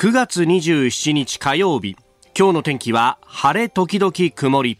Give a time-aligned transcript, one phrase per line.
[0.00, 1.94] 9月27日火曜日。
[2.34, 4.78] 今日の天気は晴れ時々曇り。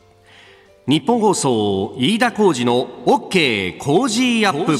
[0.86, 4.78] ニッポン放送飯田浩司の OK Cozy up。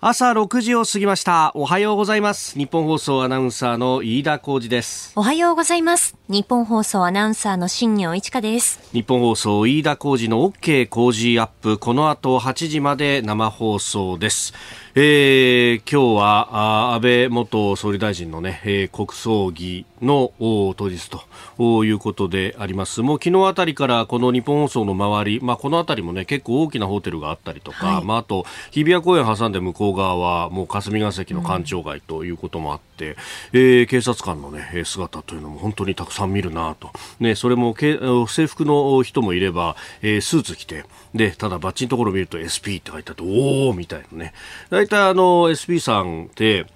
[0.00, 1.50] 朝6時を過ぎました。
[1.56, 2.56] おはようございます。
[2.56, 5.14] ニッポン放送アナウンサーの飯田浩司です。
[5.16, 6.14] おはようございます。
[6.28, 8.78] ニッポン放送アナウンサーの新行市佳です。
[8.92, 11.78] ニッポン放送飯田浩司の OK Cozy up。
[11.78, 14.54] この後8時まで生放送です
[14.96, 23.02] えー、今日は安倍元総理大臣のね、えー、国葬儀の当日ということであります。
[23.02, 33.16] もう昨日あたりからこの日本放送の周り、まあこのあたりもね、結構大きなホテルがあったりとか、はい、まああと日比谷公園挟んで向こう側はもう霞が関の官庁街ということもあって、うん、
[33.54, 36.90] えー、警察官のね、姿というのも本当にたくさん見るなと。
[37.18, 44.32] ね、それも制服の人もいれば、えー、スーツ着て、で、ただバッチのところを見ると SP って書いてあって、おーみたいなね。
[44.84, 46.66] 大体あの SP さんって、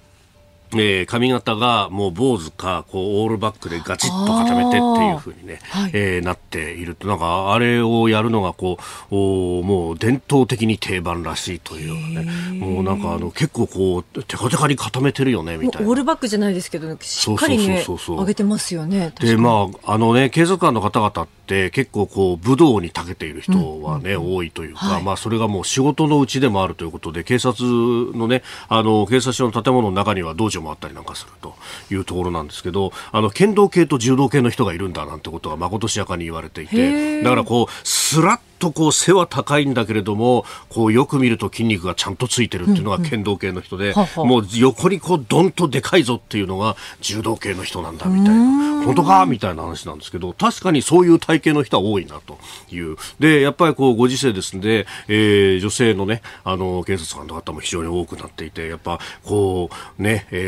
[0.74, 7.08] えー、髪型がもう坊主かこうオールバックでガチッと固めてっていうふうにね、はい、えー、なっていると。
[7.08, 8.78] なんかあれをやるのがこ
[9.10, 15.88] うおもう伝統的に定番らしいというようなねもうなんかあの結構こうテカテカに固めてるよねみたいな。
[15.88, 31.54] オールバックじゃないですけどしっかりね上げてますよねでまああのね警察官の方々って結構こう武道に長けている人はね、うんうん、多いというか、はい、まあそれがもう仕事のうちでもあるということで警察のねあの警察署の建物の中には道場もあったりなんかすると
[31.90, 48.68] いうところなんですけどあの剣道系と柔道系の人がいるんだなんてことがまことしやかに言われていてだからこうスラッとこう背は高いんだけれどもこうよく見ると筋肉がちゃんとついてるっていうのが剣道系の人で、うんうん、もう横にこうどんとでかいぞっていうのが柔道系の人なんだみたいな。
[48.84, 52.38] 本当かみたいな話なんですけど確かにそういう体型の人は多いなと
[52.70, 52.96] いう。
[53.18, 60.47] でやっぱりこうご時世ですので、えー、女性のねあの警察官の方も非常に多くなっていてやっぱこうね、え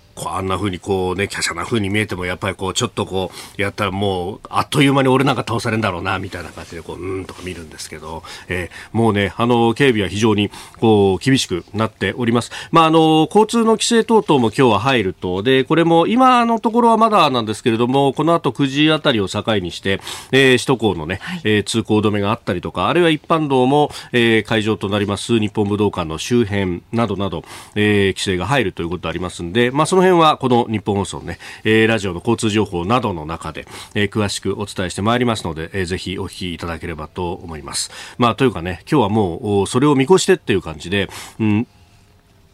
[0.25, 12.51] あんな風にこうね、華奢な風に見えても、やっぱりこう、ちょっとこう、やったらもう、あっという間に俺なんか倒されるんだろうな、みたいな感じで、こう、うんとか見るんですけど、えー、もうね、あの、警備は非常に、こう、厳しくなっております。
[12.71, 19.99] まあ、あの、交通の規制等々も今日は入ると、で、これも今のところはまだなんですけれども、この後9時あたりを境にして、
[20.31, 27.43] えー、首都高のね、はい、えー、通行止めがあったりとか、あるいは一般道も、えー、会場となります日本武道館の周辺などなど、
[27.75, 37.91] えー、規制が入るということありますんで、まあ、そのの辺は、この日本放送ね、えー、ラジオの交通情報などの中で、えー、詳しくお伝えしてまいりますので、えー、ぜひお聞きいただければと思います。
[38.17, 41.67] まあ、というかね、今日はもう、それを見越してっていう感じで、うん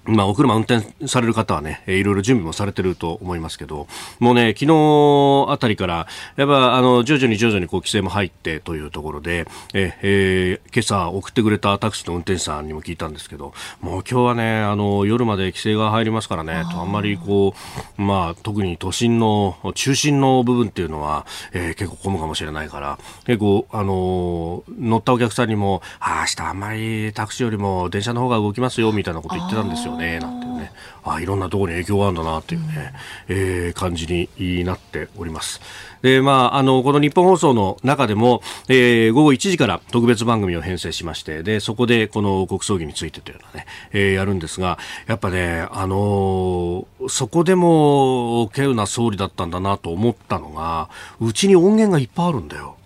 [0.07, 3.87] まあ、お車運転される方はね、いろいろ準備もされてると思いますけど、
[4.19, 6.07] もうね、昨日あたりから、
[6.37, 17.53] やっぱ、あの、徐々に徐々にこう、規制も入ってというところで、え、えー、今朝送ってくれたタクシーの運転手さんにも聞いたんですけど、もう今日はね、あの、夜まで規制が入りますからね、とあんまりこ
[17.97, 29.96] う、まあ、特に都心の中心の部分っていうのは、えー、結構混むかもしれないから、結構、あの、乗ったお客さんにも、あ、明日あんまりタクシーよりも電車の方が動きますよ、みたいなこと言ってたんですよ。
[29.97, 30.71] ねなんていうね
[31.03, 32.93] あいろんなところに影響があるんだなというね、
[33.27, 35.61] えー、感じになっております。
[36.01, 44.77] でまあ、あのこの日本放送の中でも、えー、午後1時から特別番組を編成しましてでそこでこの国葬儀についてというのはね、えー、やるんですが
[45.07, 52.76] やっぱね、あのー、そこでも稀有な総理だったんだなと思ったのがうちに音源がいっぱいあるんだよ。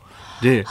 [0.42, 0.66] で、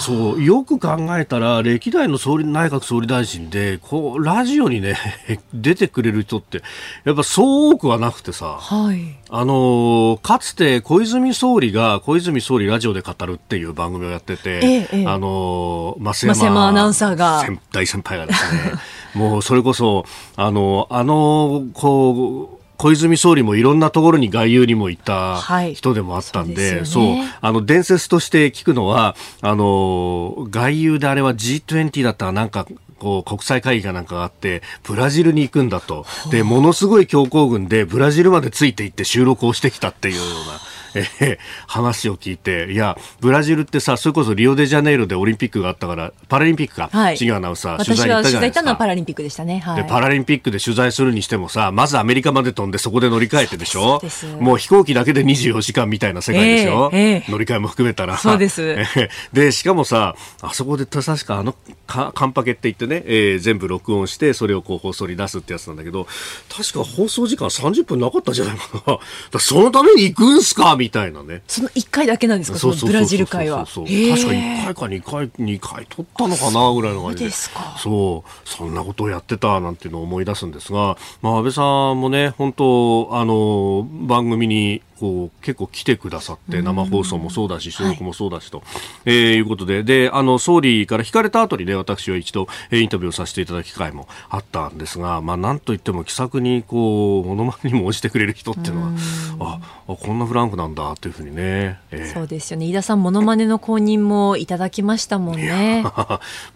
[0.00, 4.96] そうよく考えたら歴代の総理内閣総理大臣でこうラジオにね
[5.52, 6.62] 出てくれる人って
[7.04, 17.44] やっぱそう多くはなくてさ、はい、あのかつて小泉総理が小泉総理ラジオで語るっていう番組をやってて、ええ、あの増山山アナウンサーが。
[17.72, 18.72] 大先輩がですね
[19.14, 20.04] もうそれこそ
[20.36, 25.42] あのあのこう小泉総理もいろんなところに外遊にも行った
[25.74, 32.66] 人でもあったんで、はい、そう、ね、あの伝説として聞くのはあの外遊であれは G20 だったらなんか
[33.00, 36.06] こう国際会議がなんかがあってブラジルに行くんだと。
[36.30, 40.60] でものすごい強行軍でブラジルまでついていって収録をしてきたっていうような。
[40.94, 48.62] えー、話を聞いて、いや、ブラジルってさ、それこそリオデジャネイロでオリンピックがあったから、パラリンピックか、はい、アナウンサー、取材行ったじゃないですか。
[48.62, 49.88] のはパラリンピックでしたね、はい、で。
[49.88, 54.00] パラリンピックで取材するにしてもさ、まずアメリカまで飛んでそこで乗り換えてでしょ
[54.40, 58.16] もう飛行機だけで24時間みたいな世界でしょ、えーえー、乗り換えも含めたら。
[58.18, 58.76] そうです。
[59.32, 61.54] で、しかもさ、あそこで確かあの、
[61.86, 66.06] かカンパケって言ってね、えー、全部録音して、それをこう放送に出すってやつなんだけど、
[66.48, 69.00] 確か放送時間30分なかったじゃないか
[69.32, 69.38] な。
[69.40, 70.76] そのために行くんすか？
[70.78, 71.42] みたいなね。
[71.46, 73.66] その1回だけなんですか、そのブラジル会は。
[73.66, 77.28] 確か1回か2回、2回取ったのかなぐらいの感じで。
[77.28, 77.76] ですか。
[77.78, 88.66] そう、そんなことをやってたなんていうのを思い出すんですが、まあ、安倍さんもね、本当、あの、番組にこう結構来てくださって生放送もそうだし収録もそうだしと、はい、
[89.06, 89.82] えー、いうことで。
[89.82, 98.92] であの総理から引かれた後にね私は一度インタビューをさせていただく機会もあったんですが、まあ、なんといっても気さくにこうものまねにも応じてくれる人っていうのは
[99.40, 102.66] ああこんなフランクなんだというふうにね、えー、そうですよね。
[102.66, 105.84] 飯田さんものまねの公認もいただきましたもんね。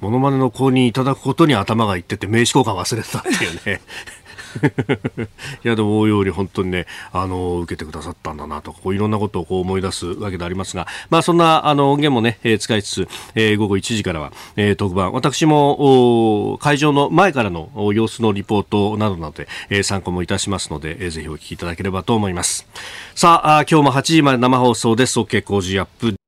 [0.00, 3.80] もの まねの公認いただくことに頭がいってて名刺交換忘れてたっていうね
[5.64, 22.66] いやでも大ように本当にねあの受けてくださったんだなとこういろんなことをこう思い出すわけでありますがまあそんなあの音源もね、えー、使いつつ、えー、午後1時からは、えー、特番私も会場の前からの様子のリポートなどなどで、えー、参考もいたしますので、えー、ぜひお聞きいただければと思います。
[23.14, 25.18] さああ今日も8時まで生放送です。
[25.18, 26.21] OK 工事アップ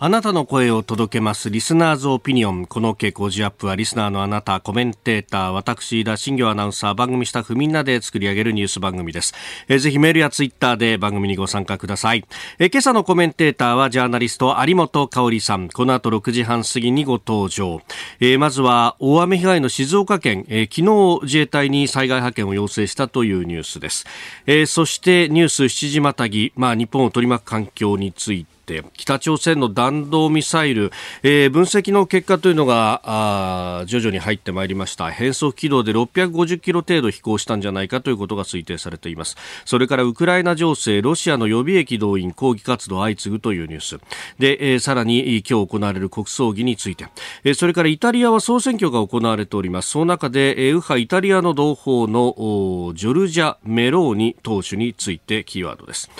[0.00, 2.66] あなたの声を届けますリスナーズオピニオン。
[2.66, 9.34] この傾向ジアップはリスナーのあなた、コメンテーター、私、田新業アナウンサー、番組スタッフみんなで作り上げるニュース番組です。
[9.66, 12.24] えー、ぜひメールやツイッターで番組にご参加ください。
[12.60, 15.68] えー、今朝のコメンテーターはジャーナリスト有本香里さん。
[15.68, 17.82] この後6時半過ぎにご登場。
[18.20, 24.06] えー、まずは大雨被害の静岡県、え昨日自衛隊に災害派遣を要請したというニュースです。
[24.46, 30.92] えそしてニュース7時またぎ、まあ日本を取り巻く環境についてて北朝鮮の弾道ミサイル、
[31.22, 35.10] えー、分析の結果というのが徐々に入ってまいりました。
[35.10, 39.36] 変則軌道で650キロ程度飛行したんじゃないかということが推定されています。
[39.64, 43.98] それからウクライナ情勢ロシアの予備役動員抗議活動相次ぐというニュース。
[44.38, 47.06] で、えー、さらに今日行われる国葬儀について、
[47.44, 49.90] えー、それからイタリアは総選挙が行われております。
[49.90, 56.10] その中で、えー、右派イタリアの同胞のジョルジャ・メローニ党首についてキーワードです。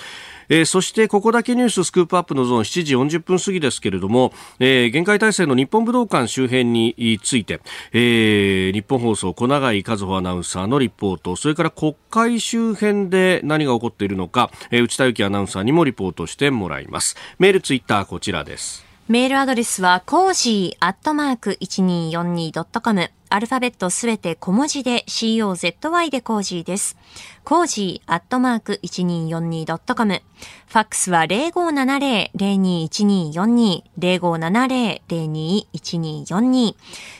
[0.48, 7.60] えー、そしてここだけニューススクープアップのゾーン7時40分過ぎですけれども、えー、限界体制の日本武道館周辺について、
[7.92, 17.16] えー、日本放送小永井和穂アナウンサーのリポートそれから国会周辺で何が起こっているのか、えー、内田幸アナウンサーにもリポートしてもらいます。
[17.38, 18.87] メールツイッターこちらです。
[19.08, 23.10] メールアドレスは、 cozy アットマーク 1242.com。
[23.30, 26.96] アルファベットすべて小文字で COZY で cozy です。
[27.44, 30.22] cozy アットマーク 1242.com。
[30.66, 36.74] ファックスは0570-021242、0570-021242。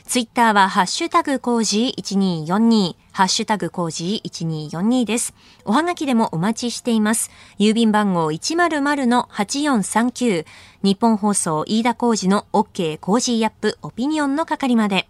[0.06, 5.34] ツイッターはハッシュタグ cozy1242、ハッシュタグ cozy1242です。
[5.64, 7.30] おはがきでもお待ちしています。
[7.58, 10.46] 郵便番号100-8439、
[10.82, 15.08] 日本放送飯田コージの OK コージーアップオピニオンの係まで。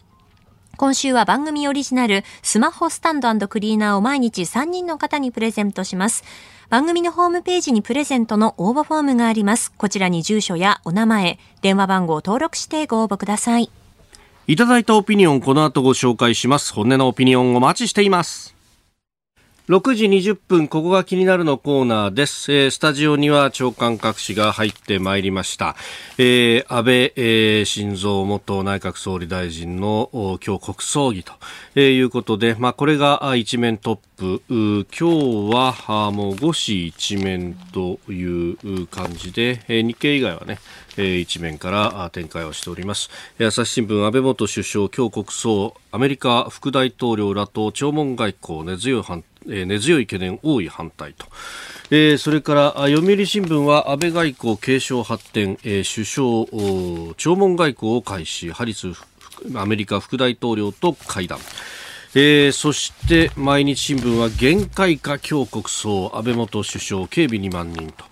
[0.78, 6.24] 今週は番組オリジナルスマホスタンドクリーナーを毎日3人の方にプレゼントします。
[6.70, 9.70] 番組のホームページにプレゼントの応募フォームがあります。
[9.72, 13.70] こちらに住所やお名前、電話番号を登録してご応募ください。
[14.46, 16.72] いただいたオピニオン、この後ご紹介します。
[16.72, 18.57] 本音のオピニオンお待ちしています。
[19.68, 22.50] 6時20分、ここが気になるのコーナーです。
[22.54, 25.76] えー、スタジオには長官各紙が入ってまいりました。
[26.16, 30.08] えー、安倍、えー、晋三元内閣総理大臣の
[30.42, 31.34] 今日国葬儀と、
[31.74, 34.42] えー、いうことで、まあ、これが一面トップ。
[34.58, 35.04] 今日
[35.54, 40.60] はもう5紙一面という感じで、えー、日経以外はね、
[40.98, 43.10] 一面から展開をしております。
[43.40, 51.26] 朝日新聞安倍元首相今日国葬アメリカ副大統領らと弔問外交根強い反、根強い懸念多い反対と、
[51.90, 58.88] えー、それから読売新聞は安倍外交継承発展、えー、首相弔問外交を開始ハリス
[59.54, 61.38] アメリカ副大統領と会談。
[62.14, 68.04] えー、そして毎日新聞は限界か今日国葬安倍元首相警備2万人と。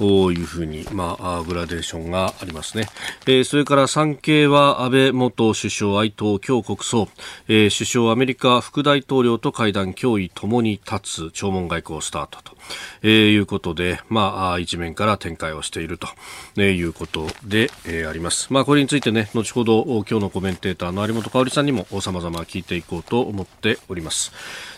[0.00, 2.88] いうふうに、まあ、グラデーションがありますね。
[3.26, 7.08] えー、それから産経は安倍元首相哀悼今日国葬、
[7.48, 12.56] えー、首相アメリカ副大統領と会談脅威ともに立つ弔問外交スタートと、
[13.02, 16.08] えー、いうことで、まあ、一面から展開をしていると、
[16.56, 18.52] えいうことで、えー、あります。
[18.52, 24.32] まあ、これについてね、後ほど今日のコメンテーターの有本香里さんにも様々聞いていこうと思っております。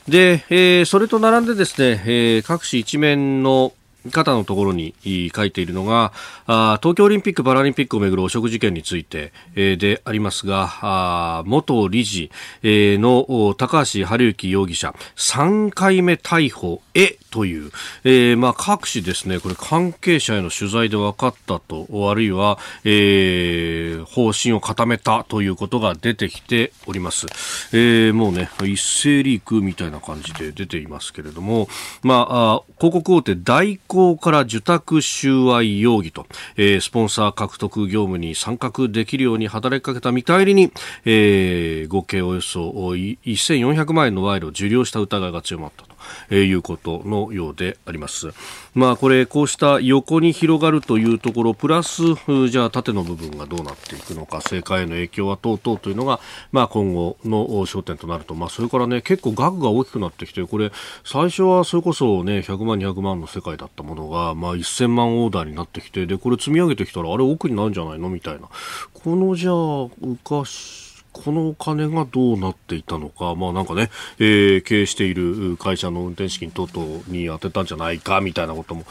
[0.08, 3.73] で、えー、それと並んでですね、えー、各紙一面の
[4.10, 4.94] 方のところに
[5.34, 6.12] 書いているのが
[6.46, 12.30] 東京オリンピック・パラリンピックをめぐる汚職事件について、でありますが元理事、
[12.62, 17.70] の高橋治之容疑者3回目逮捕へという、
[18.04, 27.26] えーまあ、各紙ですねこれ関係者への取材で分かったとあるいは、えー、方針を固めたということが出てきております、
[27.72, 31.68] えー、もうね一斉リークみたいな感じで出ていますけれども、
[32.02, 36.26] ま、あ広告大手大広行から受託収賄容疑と、
[36.56, 40.70] えー、スポンサー獲得業務に参画できるように働きかけた見返りに、
[41.06, 45.95] えー、合計およそ1400万円の賄賂を受領した疑いが強まったと。
[46.30, 48.32] いうことのようであります。
[48.75, 52.02] まあこれこうした横に広がるというところプラス
[52.48, 56.20] じゃあ縦の部分がどうなっていくのか政界への影響は等々というのが
[56.52, 58.34] まあ今後の焦点となると。
[58.34, 60.72] まあそれからね結構額が大きくなってきてこれ
[61.04, 68.08] 最初はそれこそね100万200万の世界だったものがまあ1000万オーダーになってきてでこれ積み上げてきたらあれ奥になるんじゃないの？
[68.08, 68.48] みたいな。
[68.92, 70.85] このじゃあ浮かし
[71.16, 78.85] このお金がどうなっていたのか、まあなんかね、えー、経営している会社の運転資金等々に充てたんじゃないかみたいなことも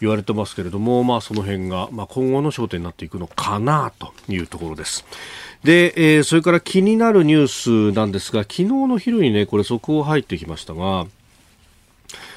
[0.00, 5.04] 言われてますけれども、まあその辺が、まあ今後の焦点になっていくのかなというところです。
[5.62, 11.06] で、えー、それから気になるニュースなんですが、昨日の昼にね、これ速報入ってきましたが、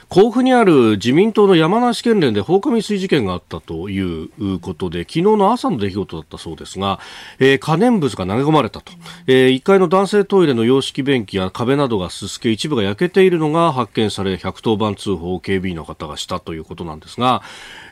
[0.10, 7.00] 甲府にある自民党の山梨県連で放火未遂事件があったということで昨日の朝の出来事だったそうですが、
[7.40, 8.94] えー、可燃物が投げ込まれたと、
[9.28, 17.44] えー、1階の男性トイレの洋式便器や壁などがすすけ一部が焼けているのが発見され110番通報を警備員の方がしたということなんですが、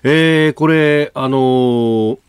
[0.03, 2.24] えー、これあのー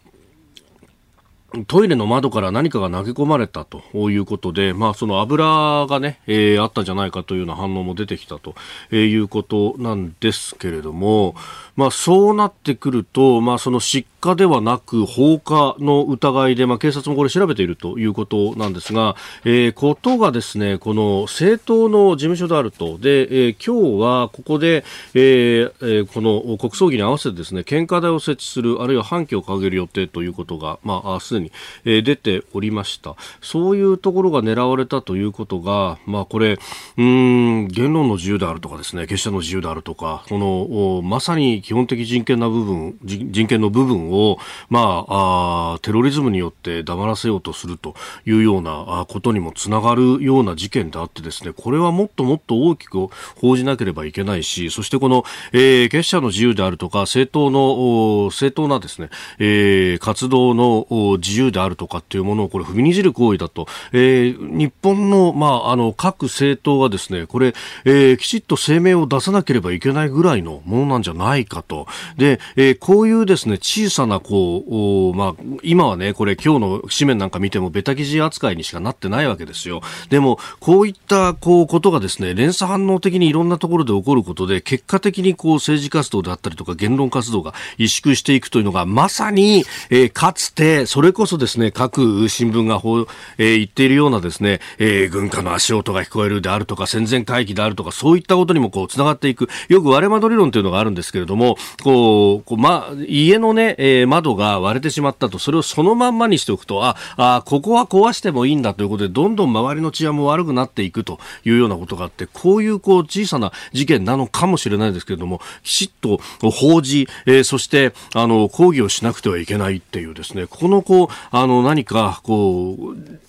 [1.64, 8.54] トイレの窓から何かが投げ込まれたということで、まあ、その油がね、えー、あったんじゃないかというような反応も出てきたと
[8.94, 11.34] いうことなんですけれども、
[11.76, 19.14] まあ、そうなってくると、まあ、その失火ではなく放火の疑いで、まあ、警察もこれ調べているということなんですが、
[19.44, 22.98] えー、ことがですね、この政党の事務所であると。
[22.98, 31.52] で、えー、今日はここで、えー、この国葬儀に合わせてですね、献花台を設置する、あるいは半旗を掲げる予定ということが、まあ、すでに、
[31.84, 33.16] えー、出ておりました。
[33.42, 36.58] そういうところが狙われたということが、まあ、これ、
[36.96, 44.38] うん、言論の自由であるとかですね、結社の自由であるとか、この、まさに基本的人権な部分、人権の部分を、
[44.70, 67.54] まあ、あテロリズムによって黙らせようとするというようなことにもつながるような事件であってですね、これはもっともっと大きく報じなければいけないし、そしてこの、えー、結社の自由であるとか、政党の、正当なですね、えー、活動の自由であるとかっていうものをこれ踏みにじる行為だと、えー、日本の、まあ、あの、各政党がですね、これ、
[67.84, 71.86] えー、きちっと声明を出さなければいけないぐらいのものなんじゃないかかと。
[72.16, 79.80] で、えー、こういうですね、小さな、こう、まあ、今はね、これ今日の紙面なんか見てもベタ記事扱いにしかなってないわけですよ。
[80.10, 93.06] でも、こういった、こう、ことがですね、連鎖反応的にいろんなところで起こることで、結果的にこう、政治活動であったりとか、言論活動が萎縮していくというのが、まさに、えー、かつて、それこそですね、各新聞がほ、
[93.38, 99.48] えー、言っているようなですね、えー、軍下の足音が聞こえるであるとか、戦前回帰であるとか、そういったことにもこう、つながっていく。
[99.68, 116.18] よく割れ窓理論というのがあるんですけれども、も、こう、こうま、家のね、えー、窓が割れてしまったと、それをそのまんまにしておくと、あ、あ、ここは壊してもいいんだということで、どんどん周りの治安も悪くなっていくというようなことがあって、こういうこう小さな事件なのかもしれないですけれども、きちっと
[116.50, 123.25] 報じ、えー、そして、あの、抗議をしなくてはいけないっていうですね、このこう、あの、何か、こう、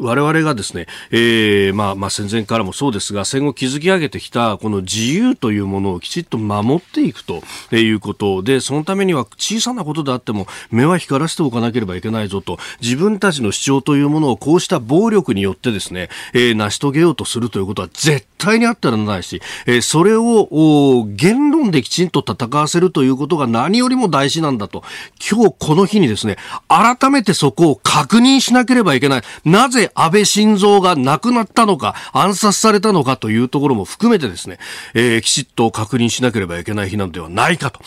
[0.00, 7.42] 我々がですね、えー、まあ、まあ、戦前からもそうですが、戦後築き上げてきた、この自由というものをきちっと守っていくと
[7.74, 24.82] いうことで、そのためには小さなことであっても、目は光らせておかなければいけないぞと、自分たちの主張というものをこうした暴力によってですね、えー、成し遂げようとするということは絶対にあってはならないし、えー、それを言論できちんと戦わせるということが何よりも大事なんだと、
[25.30, 26.36] 今日この日にですね、
[26.68, 29.22] 改めてそこを確認しなければいけない。
[29.44, 34.58] ななぜ安倍晋三が亡くなったのか、暗殺されたのかというところも含めてですね、
[34.94, 37.80] えー、きちっと確認しなければいけない日なのではないかと。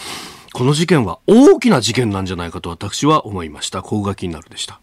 [0.53, 3.81] この事件は大きな事件なんじゃないかと私は思いました。
[3.81, 4.82] ここが気になるでした。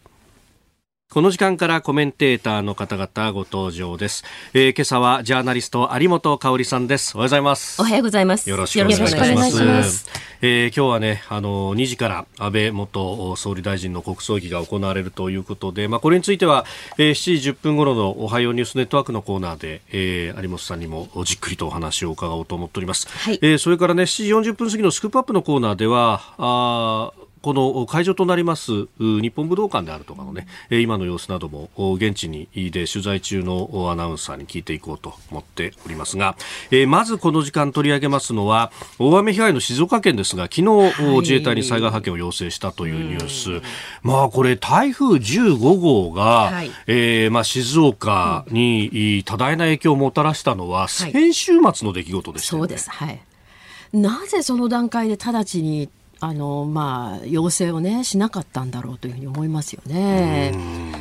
[1.11, 4.23] この時間からコメンテーターの方々ご登場です。
[4.53, 7.17] えー、今朝はジャーナリスト有本香里さんです。
[7.17, 7.81] おはようございます。
[7.81, 8.49] おはようございます。
[8.49, 10.09] よろしくお願いします。
[10.41, 16.65] えー、今日はね、あの、2時から安倍元総理大臣の国葬儀が行われるということで、まあ、これについては、
[16.97, 23.09] えー、7時10分頃のおはようニュースネットワークのコーナーで、えー、有本さんにもじっくりとお話を伺おうと思っております。
[23.09, 36.35] はい、えー、それからね、7時40分過ぎのスクープアップのコーナーでは、あこの会場となります日本武道館であるとかのね、今の様子なども現地にで取材中のアナウンサーに聞いていこうと思っておりますが、
[36.87, 43.63] まずこの時間取り上げますのは、大雨被害の静岡県ですが、昨日、自衛隊に災害派遣を要請したというニュース。
[44.03, 52.89] まあこれ台風15号が、はい、えー、まあ静岡に多大な影響をもたらしたのは、先週末の出来事でした、ね、そうです。
[52.89, 53.21] はい。
[53.93, 55.89] なぜその段階で直ちに
[56.23, 60.53] あのまあ要請をねしなかったんだろうというふうに思いますよね。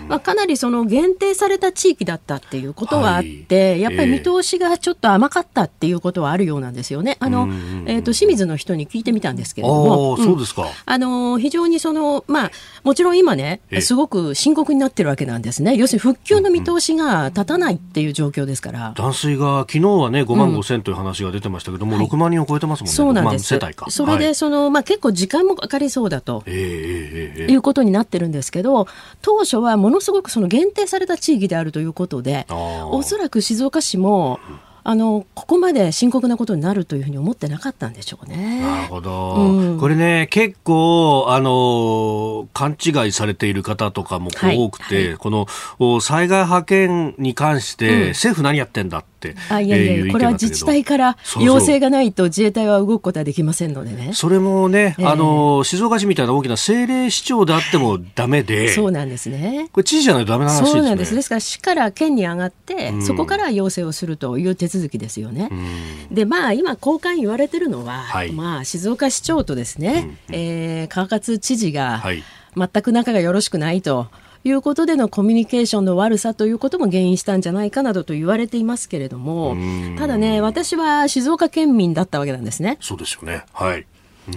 [0.08, 7.16] まあ、かなりその限定された地域だったっていうことはあって、はい、やっぱり見通しがちょっと甘かったっていうことはあるようなんですよね。
[7.20, 7.48] あの
[7.86, 10.66] えっ、ー、と清水の人に聞いてみたんですけれども、そうですか。
[10.86, 12.50] あの非常にそのまあ
[12.82, 15.76] もちろん今ねすごく深刻になってるわけなんですね。
[15.76, 18.94] 要するに復旧の見通しが立たないっていう状況ですから。
[18.96, 22.92] 断水が昨日はね5万5千という話が出てましたけども、うん、6万人を超えてますもんね。
[22.92, 23.44] そうなんです。
[23.44, 23.90] 世帯か。
[23.90, 28.87] それでその、はい、まあ結構時間もかかりそうだと、いうことになってるんですけど
[29.23, 34.40] 当初はものすごくその限定された地域であるということでおそらく静岡市も、
[34.83, 38.61] あのここまで深刻なことになるというふうに思ってなかったんでしょうね。
[38.61, 45.47] なるほど、うん、これね結構あの勘違いされている方とかも多くて、はいはい、こ
[45.79, 54.10] の災害派遣に関して、うん、政府何やってんだって、あいやいや、えー、これは自治体から要請がないと自衛隊は動くことはできませんのでね。
[54.14, 59.68] それもね、えー、あの静岡市みたいな大きな政令市長であってもダメで、そうなんですね。
[59.72, 60.80] これ知事じゃないとダメな話ですね。
[60.80, 61.14] そうなんです。
[61.14, 65.50] ですから市から県に上がって、うん、そこから要請をするという手続きですよね。
[66.10, 72.02] でまあ今交換言われてるのは、はい、まあ静岡市長とですね、うん、えー、川勝知事が
[72.56, 74.08] 全く仲がよろしくないと。
[74.44, 79.56] いうことでのコミュニケーションの悪さということも原因したんじゃないかなどと言われていますけれども、
[79.99, 82.78] ただね、私は静岡県民だったわけなんですね。
[82.80, 83.44] そうですよね。
[83.52, 83.87] はい。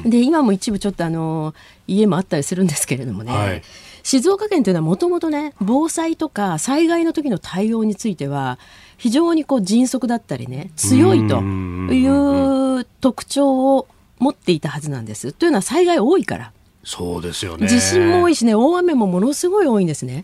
[0.03, 1.53] うん、で、今も一部ちょっとあの、
[1.87, 3.61] 家もあったりするんですけれどもね、はい、
[4.03, 8.59] 静岡県というのはもともとね、防災とか災害の時の対応については、
[8.97, 15.33] 非常にこう迅速だったりね強いという特徴を持っていたはずなんです。
[15.33, 16.52] というのは災害多いから。
[16.83, 17.67] そうですよね。
[17.67, 20.21] 地震も多いしね、大雨もものすごい多いんですね。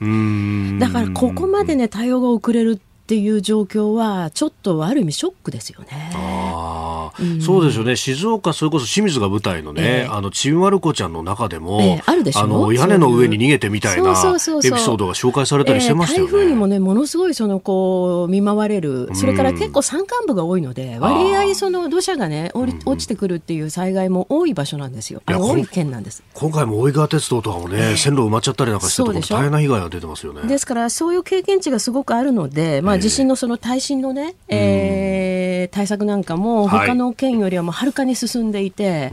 [0.80, 6.12] だからここまでね、対応が遅れるっていう状況はちょっとある意味ショックですよね。
[6.14, 7.96] あうん、そうですよね。
[7.96, 16.32] 静岡それこそ清水が舞台のね、えー、あのちびまる子ちゃんの中でも、えー、あるでしょあの屋根の上に逃げてみたいなエピソードが紹介されたりしてましたよね。
[16.32, 19.10] 台風にもねものすごいそのこう見舞われる。
[19.16, 25.24] それから結構山間部が多いので割合その土砂がね落ちてくるっていう災害も多い場所なんですよ。
[25.26, 26.22] あの多い県なんです。
[26.36, 30.48] 今回も大井川鉄道とかもね、線路埋まっちゃったりなんかして大変な被害が出てますよね。
[30.48, 39.12] ですからそういう経験値がすごくあるので、まあ地震のその対新のね、えー、対策なんかも他の県よりはもうはるかに進んでいて、はい、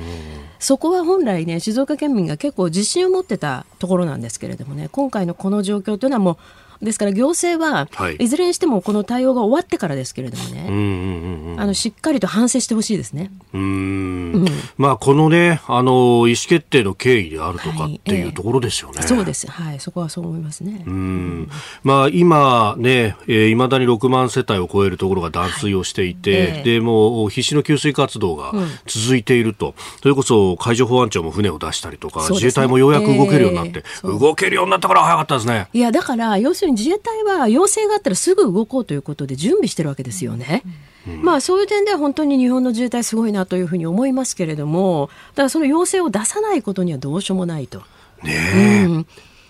[0.58, 13.30] そこは本来ね静岡県民が結構自信を持ってたところなんですけれどもね今回のこの状況というのはもうですから行政は、い、ずれにしてもこの対応が終わってからですけれどもね、あのしっかりと反省してほしいですね。
[13.52, 18.98] うん、まあこのねあの意思決定の経緯であるとかっていうところですよね。
[18.98, 19.50] はいえそうです。
[19.50, 20.82] はい、そこはそう思いますね。
[20.86, 21.50] うん、
[21.82, 26.60] まあ今ね、えー、未だに6万世帯を超えるところが断水をしていて、はい。
[26.60, 28.52] えでも必死の給水活動が
[28.86, 35.68] 続いていると、うん、それこそ海上保安庁も船を出したりとか、ね、自衛隊もようやく動けるようになって、えー、動けるようになったから早かったですね。
[35.72, 40.62] いやだから要するに自衛隊は要請があったらすぐ動こうということで準備してるわけですよね。
[41.08, 47.80] うん、まあそういう点では本当に日本の自衛隊すごいなというふうに思いますけれども、だからその要請を出さないことにはどうしようもないと。
[48.22, 48.84] ねえ。
[48.84, 49.06] うん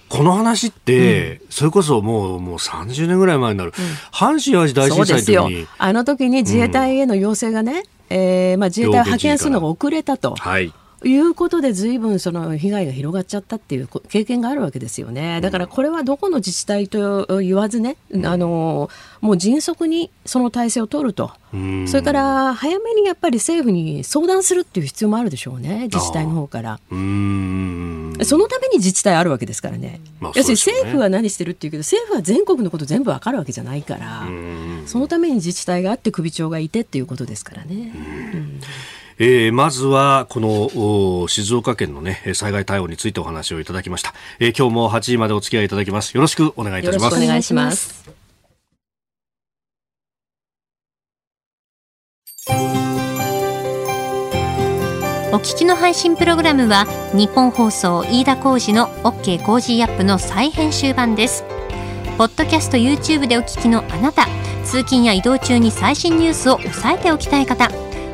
[0.09, 3.73] この話って、それこそもう、もう30年ぐらい前になる。
[3.77, 5.67] うん、阪神・淡路大震災の時に。
[5.79, 10.37] あの時に自衛隊への要請がね、うん、えー、まあ自衛隊を派遣するのが遅れたと。
[10.37, 10.73] はい。
[11.05, 15.41] いうことで随分その被害が広がっちゃったっていう経験があるわけですよね。
[15.43, 18.89] だからこれはどこの自治体と言わずね、あの
[19.21, 21.33] もう迅速にその体制を取ると、
[21.87, 26.81] それから早めにやっぱり政府に相談するっていう必要もあるでしょうね、自治体の方から。
[26.89, 30.01] そのために自治体あるわけですからね。
[30.21, 34.27] まあ、要するに政府は何してるっていうけど、政府は全国のこと全部わかるわけじゃないから、
[34.87, 37.93] そのために自治体があって首長がいてっていうことですからね。
[38.35, 38.61] うん
[39.19, 46.15] えー、まずはこの静岡県のね災害対応についてお話をいただきました、えー、今日も8時までお付き合いいただきます。
[46.15, 47.17] よろしくお願いいたします。
[47.17, 48.05] お願いします。
[55.33, 61.45] お聞きの配信プログラムは日本放送飯田浩司の OK コージーアップの再編集版です。
[62.17, 64.27] ポッドキャスト YouTube でお聞きのあなた
[64.65, 67.71] 通勤や移動中に最新ニュースを押さえておきたい方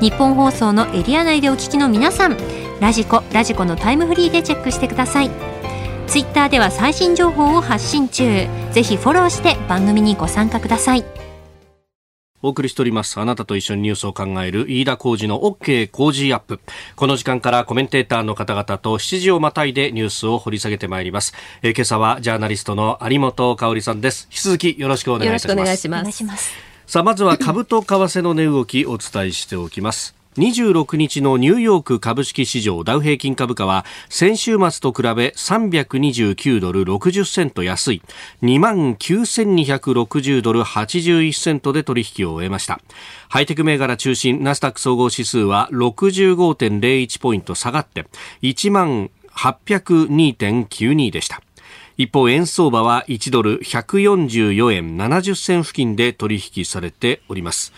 [0.00, 2.36] 日本放送のエリア内でお聞きの皆さん
[2.80, 5.30] ラジコラジコのタイムフリーでチェックしてください
[6.06, 11.04] ツイッターでは最新情報を発信中ぜひフォローして番組にご参加ください
[12.44, 13.18] お送りしております。
[13.18, 16.60] あなたと一緒にニュースを考える飯田浩二の OK 工事アップ。
[16.94, 21.32] この時間からコメンテーターの方々と7時をまたいでニュースを掘り下げてまいります。
[21.62, 24.28] えー、今朝はジャーナリストの有本香里さんです。
[24.30, 25.58] 引き続きよろしくお願いいたします。
[25.58, 26.73] よろしくお願いします。
[26.86, 30.14] さあ、まずは株と為替の値動きお伝えしておきます。
[30.36, 38.02] 26日のニューヨーク株式市場ダウ平均株価は先週末と比べ329ドル60セント安い。
[38.42, 42.80] 2万9260ドル81セントで取引を終えました。
[43.28, 48.06] ハイテク銘柄中心ナスダック総合指数は65.01ポイント下がって
[48.42, 51.40] 1万802.92でした。
[51.96, 57.72] 一方円相場は1ドル144円70銭付近で取引されております。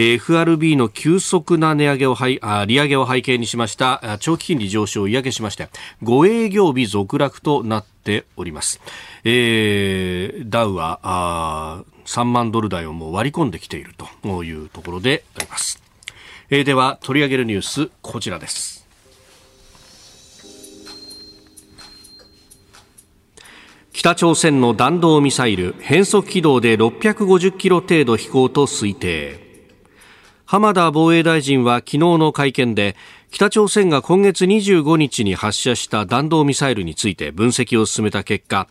[0.00, 5.68] FRB の急速な値上げをあ利上げを背景にしました長期金利上昇を嫌気しまして
[6.04, 8.80] 5営業日続落となっております、
[9.24, 15.82] えー、ダウはあ3万ドル台をもう割り込んできているというところであります、
[16.48, 18.77] えー、では取り上げるニュースこちらです。
[23.98, 29.40] 北朝鮮の弾道ミサイル変則軌道で650キロ程度飛行と推定。
[30.44, 32.94] 浜田防衛大臣は昨日の会見で
[33.32, 38.68] 北朝鮮が今月25日に発射した弾道ミサイルについて分析を進めた結果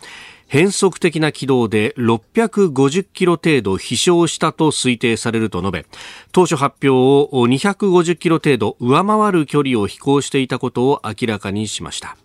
[0.48, 5.86] 変則的な軌道で650キロ程度飛翔したと推定されると述べ
[6.32, 6.92] 当初発表
[7.36, 12.16] を250キロ程度上回る距離を飛行していたことを明らかにしました。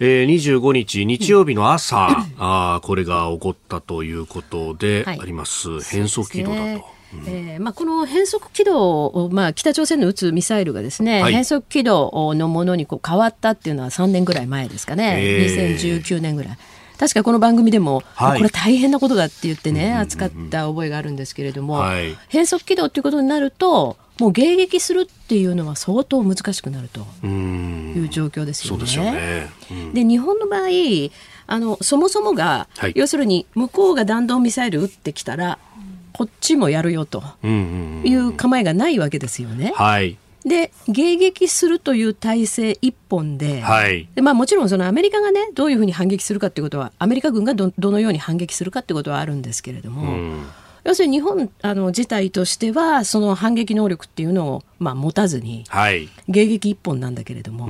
[0.00, 6.98] えー、25日日曜日の朝、うん、あこれが起こったということであります、はい、変則軌道だと。
[7.26, 16.58] えーまあ、この変則軌道を、まあ、北朝鮮の撃つミサイルがですね、はい、変則軌道のものにこう変わったっていうのは3年ぐらい前ですかね、えー、2019年ぐらい。
[16.98, 28.84] 確かこの番組でも、はい、これ大変なことだって言ってね、扱った覚えがあるんですけれども、はい、変則軌道っていうことになると、もう迎撃するっていうのは相当難しくなるという状況ですよね。
[28.84, 29.50] で、ね。
[30.02, 30.68] うん、日本の場合
[31.46, 35.58] あのそもそもが、はい、要するに向こうが弾道ミサイル撃ってきたら
[36.12, 39.72] こっちもやるよという構えがないわけですよね。
[39.76, 50.02] はい、で迎撃するという体制一本ではい、でまあ、もちろんそのアメリカがねどういうふうに反撃するかということはアメリカ軍がどどのように反撃するかということはあるんですけれども。
[50.02, 50.46] うん
[50.88, 57.66] 要するに日本あの自体としてはその反撃能力っていうのを、まあ、持たずに、はい、迎撃一本なんだけれども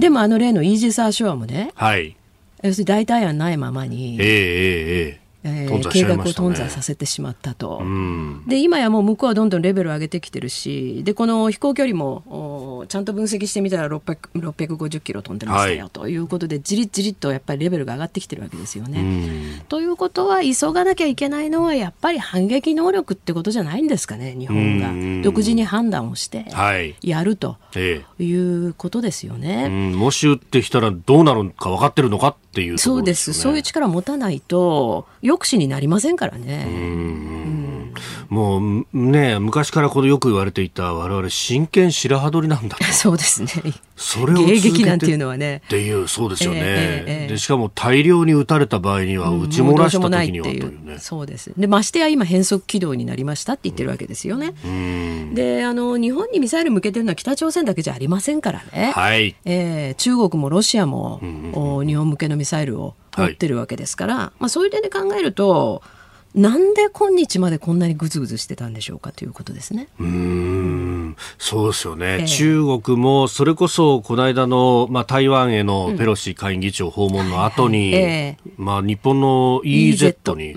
[0.00, 2.16] でもあの例のイージス・アショアもね、はい、
[2.64, 19.00] 要するに代替案ないままに、えーえー、えー、計画を頓挫させてしまったと、うん、で今やもう向こうはどんどんレベルを上げてきてるしでこの飛行距離もちゃんと分析してみたら650キロ飛んでましたよ、はい、ということでじりじりとやっぱりレベルが上がってきてるわけですよね。
[19.00, 25.22] うん、ということは急がなきゃいけないのはやっぱり反撃能力ってことじゃないんですかね日本が。
[25.22, 26.46] 独自に判断をして
[27.02, 27.56] やると
[28.18, 29.68] いうことですよね。
[29.68, 33.32] もし撃ってきたらどうなるか分かってるのかっていう、ね、そうです。
[33.32, 37.39] そういう力を持たないと抑止になりませんからね。
[38.30, 42.84] うんもうね昔からこのよく言われていた我々真剣白羽取りなんだと。
[42.92, 43.48] そうですね。
[43.96, 45.62] それを迎撃なんていうのはね。
[45.66, 51.52] っていうそうですよね、えーえー、でしかも大量に撃たれた場合には撃ち漏らした時にはというね、そうです。
[51.56, 59.34] でましてや今変則軌道になりましたって言ってるわけですよね、うん、であの日本にミサイル向けてるのは北朝鮮だけじゃありませんからね、はい。
[59.44, 65.82] えー、中国もロシアも、うんうん、日本向けのミサイルを持ってるわけですから、はい、まあ、そういう点で考えると
[66.34, 69.88] なんで今日までこんなにぐずぐずしてたんでしょうかということですね。
[69.98, 71.16] うん。
[71.38, 78.38] そうですよね、えー、中国もそれこそこの間の、まあ、台湾へのペロシ下院議長訪問の後に、うんえ。
[78.46, 80.54] ー、まあ、日本の EZ に、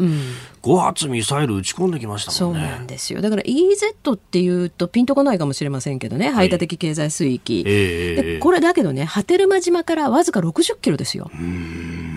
[0.61, 3.21] 5発ミサイル撃ち込んできました、ね、そうなんですよ。
[3.21, 11.31] だから EZ っていうとピンとこないかもしれませんけどね、排他的経済水域、えー、これだけどね波照間島からわずか60キロですよ。
[11.33, 12.12] うん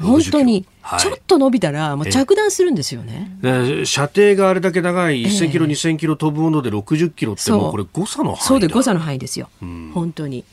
[0.00, 0.66] 本当に、
[0.98, 3.38] ちょっと伸びたら、もう着弾するんですよね、
[3.84, 10.44] 射程があれだけ長い、1000キロ、2000キロ飛ぶもので60キロって、もうこれ、誤差の範囲そうで、誤差の範囲ですよ、本当に。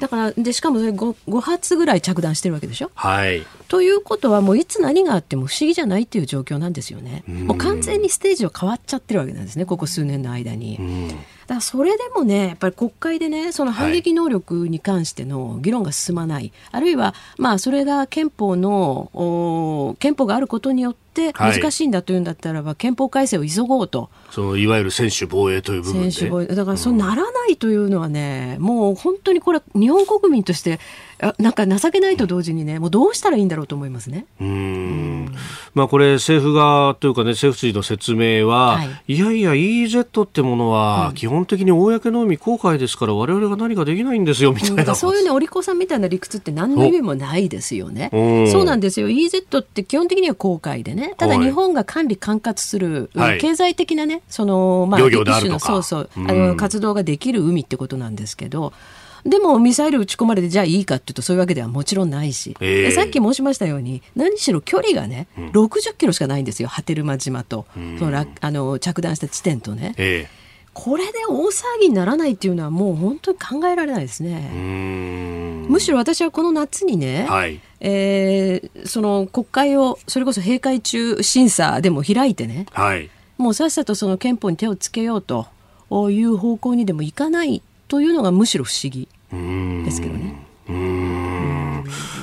[0.00, 2.90] だからで、しかもそれ 5, 5発ぐらい着弾してるわけでしょ？
[2.94, 7.22] はい、ということは、もういつ何があっても不思議じゃないっていう状況なんですよね。
[7.28, 10.76] もう完全にステージは変わっちゃってるわけなんですね、ここ数年の間に。
[10.76, 11.20] だか
[11.56, 24.10] らそれでもねやっぱり国会でねその反撃能力に関しての議論が進まない、はい、あるいはまあそれが憲法の憲法があることによって難しいんだというんだったらば、はい、憲法改正を急ごうと。
[24.30, 26.54] そのいわゆる専守防衛という部分で。
[26.54, 30.78] だからそうならないというのはね、うん、もう本当にこれ日本国民として
[31.38, 34.26] なんか情けないと同時にね、もうどうしたらいいんだろうと思いますね。
[34.40, 35.34] うん。
[35.74, 44.94] まあこれ政府側というかね政府筋の説明は、はい、いやいや EZ ってものは基本的に公の海公海ですから我々が何かできないんですよみたいな。
[44.94, 48.10] そういうねお利口さんみたいな理屈って何の意味もないですよね。
[48.52, 49.08] そうなんですよ。
[49.08, 58.72] EZ って基本的には公海でね、ただ日本が管理管轄する、はい、経済的なねそのまあ一種のそうそうあの活動ができる海ってことなんですけど。
[59.24, 69.94] でもミサイル撃ち込まれてじゃあいいかっていうとそういうわけではもちろんないし、えー、さっき申しましたように何しろ距離がね、うん、60キロしかないんですよ波照間島と、うん、そのあの着弾した地点とね。
[69.96, 70.38] えー
[70.78, 74.48] これで大騒ぎにならないっていうのはもう本当に考えられないですね。
[75.68, 85.48] むしろ私はこの夏にね、はい、えー、その国会をそれこそ閉会中審査でも開いてね、はい、もうさっさとその憲法に手をつけようと
[86.10, 89.08] いう方向にでもいかないというのがむしろ不思議
[89.84, 90.44] ですけどね。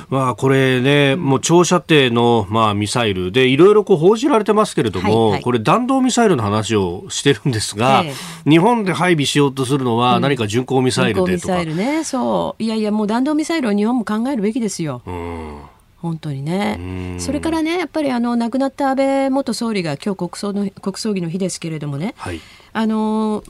[0.08, 8.12] まあ、これね、もう長射程の、まあ、ミサイルでいろいろこう報じられてますけれども、はいはい、これ弾道ミサイルの話をしてるんですが、え
[8.46, 12.62] え、日本で配備しようとするのは何か巡航ミサイルでとか、うん、ミサイルね、そう。
[12.62, 15.02] いやいや、もう弾道ミサイルは日本も考えるべきですよ。
[15.06, 15.58] うん。
[15.96, 22.40] 本当にね、それからね、やっぱりあの亡くなった安倍元総理が今日国葬の国葬儀の日ですけれどもね、はい、
[22.72, 23.42] あの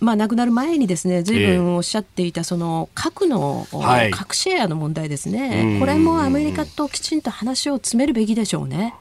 [0.00, 8.94] まあ、亡くなる前にですね、ずいぶんおっしゃっていた、その核の、はい、核シェアの問題ですね、これもアメリカときちんと話を詰めるべきでしょうね。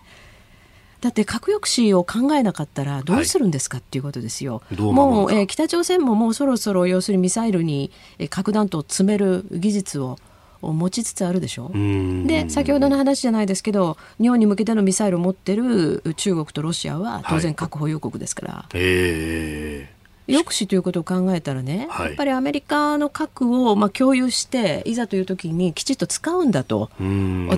[1.02, 4.64] だって核抑止を考えなかったらどうするんですかっていうことですよ。
[4.70, 10.18] はい、もう、えー、北朝鮮ももうそろそろ要するにミサイルに、えー、核弾頭を詰める技術を
[10.62, 11.72] 持ちつつあるでしょ。
[12.26, 18.54] で先ほどの話じゃないですけど日本に向けてのミサイルを持ってる中国とロシアは当然核保有国ですから。
[18.54, 19.90] はい、え。
[19.94, 19.97] ー
[20.28, 26.90] 抑止ということを考えたらね、はい、やっぱりアメリカの核をまあ共有していざという時にきちっと使うんだと。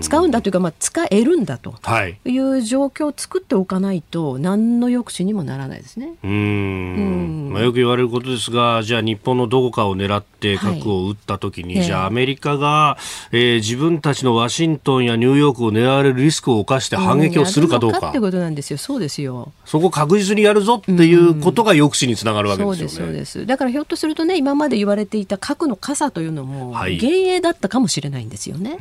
[0.02, 1.76] 使うんだというか、まあ、使えるんだと。
[2.08, 2.38] い。
[2.38, 6.14] う状況を作っておかないと何の抑止にもならないですね。
[6.24, 7.50] うん。
[7.52, 12.98] まあ、よく言われることですがじゃあ日本のどこかを狙って核を撃った時に、はい、じゃあアメリカが、
[13.32, 18.00] えー、自分たちのワシントンやニューヨークを狙われるリスクを冒して反撃をするかどうか。
[18.00, 18.78] うん、ってことなんですよ。
[18.78, 19.52] そうですよ。
[19.66, 28.72] そこ確実にやるぞっていうことが抑止につながるわけそうですそうですだからひょっとするとね今まで言われていた核の傘というのも幻影だったかもしれないんですよね。
[28.72, 28.76] は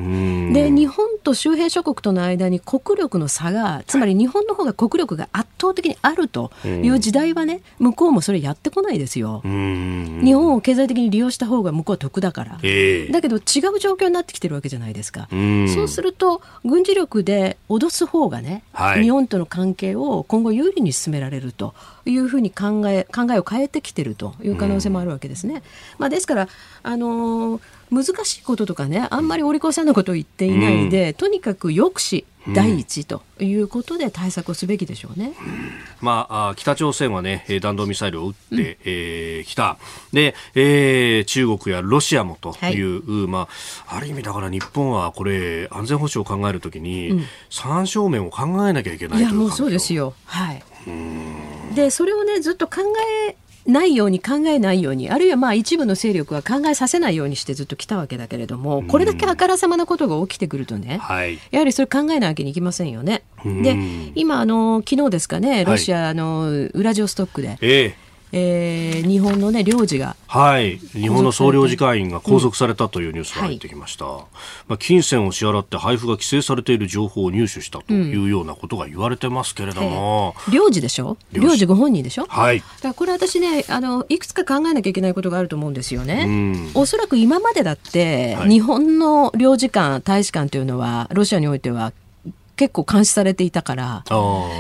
[0.51, 9.43] い、で日本と周辺諸国との間に国力の差がつまり日本の方が国力が圧倒的にあるという時代はね向こうもそれやってこないですよ。
[9.45, 13.41] 日本を経済的に利用した方が向こうは得だから、えー、だけど違
[13.75, 15.29] う状況になってきてるわけじゃないですか。
[15.75, 21.75] そうすると軍事力で脅す方がね、はい、日本との関係を今後有利に進められると
[22.11, 25.55] いうふうに考え考えを変えてきてるという可能性もあるわけですね。
[25.55, 25.63] うん、
[25.99, 26.49] まあ、ですから
[26.83, 38.77] あのー、難しいこととかねあんまりお利口さんのことを言っていないで、うん、とにかく抑止第一ということで対策をすべきでしょうね、うん、まあ、北朝鮮は、ね、弾道ミサイルを撃ってき、うん。
[38.85, 39.77] えー、た。
[40.13, 43.49] で、えー、中国やロシアもという、はい、ま
[43.87, 50.15] あ、ある意味だから日本はこれ安全保障を考えるときに、うん、三正面を考えなきゃいけないいやもうそうですよ。
[50.25, 50.63] はい
[51.75, 52.83] でそれをねずっと考
[53.29, 53.37] え
[53.69, 63.23] ないように考えないようにあるいはまあ一部の勢力は考えさせないようにしてずっと来たわけだけれどもこれだけあからさまなことが起きてくるとね、はい、やはりそれ考えないわけにいきませんよね。
[63.45, 63.77] で
[64.15, 74.23] 今あの昨日ですかねロシアのウラジオストックで、えええー、日本の、ね、領事が、はい、日本の総領事会員が拘束されたというニュースが入ってきました、うんはい、
[74.69, 81.17] まあ、金銭を支払って配布が規制されている情報を入手したというようなことが言われてますけれども、うん、領事でしょ？
[81.33, 91.93] 領事ご本人でしょ、はい、だからこれ私ねあのいくつか考えなきゃいけないことがあると思うんですよね、うん、おそらく今までだって、はい、日本の領事館大使館というのはロシアにおいては
[92.59, 94.05] 結構監視されていたから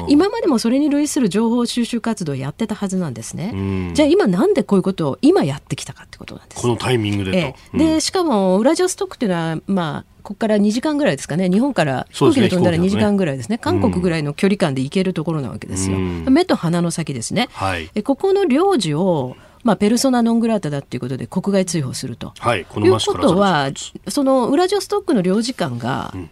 [0.09, 3.93] 今までもそれに類する情報収集活動をやってたはずなんですね。
[3.93, 6.63] じゃあ今なんでこういうことを今やってきたかってことなんです。
[6.63, 11.51] このタイミングでええ、でしかもウラジオストックっていうのはまあここから2時間ぐらいですかね。
[11.51, 15.99] 日本から飛行機で飛んだら2時間ぐらいですね、ね、韓国ぐらいの距離感で行けるところなわけですよ。
[15.99, 17.49] 目と鼻の先ですね。
[17.53, 23.71] はい、えここの領事をまあ、ペルソナ・ノン・グラータだということで国外追放すると、はい、こいうことは
[24.07, 26.31] そのウラジオストックの領事館が、うん、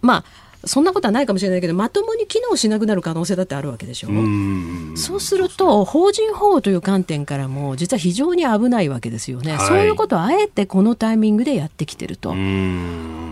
[0.00, 0.24] まあ
[0.64, 4.08] そんなことはないかもしれないけどまともに機能しなくなる可能性だってあるわけでしょ？
[4.08, 12.34] うそうすると法人保護という観点からも実は非常に危ないわけですよね、はい、そういうことをあえてこのタイミングでやってきてると。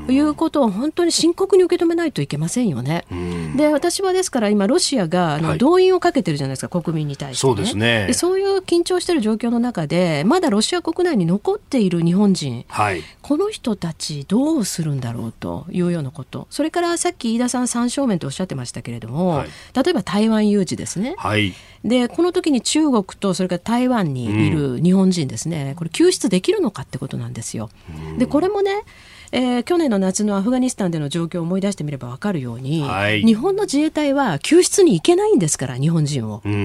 [0.08, 3.04] いうことを本当に深刻に受け止めないといけませんよね。
[3.56, 8.06] で私はですから今ロシアがあの動員をかけてるじゃないですか、はい、国民に対して、ね、そうですね。
[8.06, 16.46] でそういう緊張している状況の中でまだロシア国内に残っている日本人、はい、この人たちどうするんだろうというようなこと。
[16.50, 27.70] それからさっき飯田さん三正面とおっしゃってましたけれども、はい、例えば台湾有事ですね、はい、でこの時に中国とそれから台湾にいる日本人ですね、うん、これ救出できるのかってことなんですよ。
[28.18, 28.82] でこれもね
[29.32, 36.62] えー、去年の夏のアフガニスタンでの状況を思い出してみれば分かるように、はい、日本の自衛隊は救出に行けないんですから日本人を、うんうんう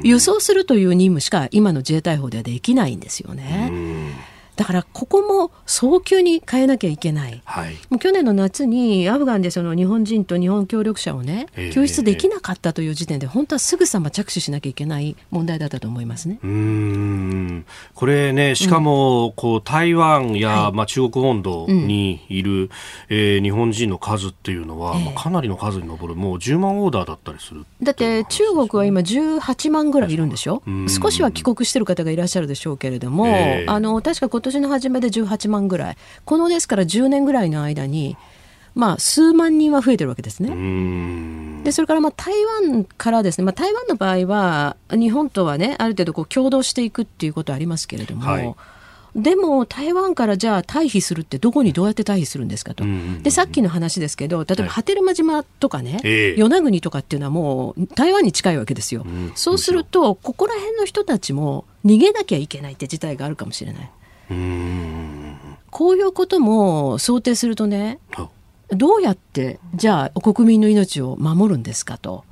[0.04, 3.68] 輸送するという任務しか今の自衛隊法ではできないんですよね。
[3.70, 4.12] うん
[4.58, 16.40] だからここも早急に変えなきゃいけない、はい、もう去年の夏にアフガンでその日本人と日本協力者をね、救出できなかったという時点で、本当はすぐさま着手しなきゃいけない問題だったと思いますね。
[16.42, 17.66] うん。
[17.94, 22.70] これね、しかもこう台湾や、まあ、中国本土にいる、うん、
[23.10, 35.96] えー、日本人の数っていうのは、えー、まあ、かなりの数に上る、もう10万オーダーだったりするだって中国は今、18万ぐらいいるんでしょ、少しは帰国してる方がいらっしゃるでしょうけれども、えー、あの確か今年の初めで18万ぐらい。
[36.24, 38.16] このですから10年ぐらいの間に
[38.78, 41.64] まあ、数万人は増えてるわけですね。
[41.64, 42.32] でそれからまあ台
[42.62, 48.54] 湾からですね、まあ、台湾の場合は日本とはねある程度こう共同していくっていうことはありますけれども、はい、
[49.16, 52.84] でも台湾からじゃあ退避するってどこにどうやって退避するんですかと、
[53.22, 59.04] でさっきの話ですけど例えば波照間島とかね、はい、与那国とかっていうのはもう台湾に近いわけですよ。
[59.34, 63.90] そうするとここら辺の人たちも逃げなきゃいけないって事態があるかもしれない。
[65.70, 67.98] こういうことも想定するとね
[68.68, 71.62] どうやってじゃあ国民の命を守るん。
[71.62, 72.24] ですかと。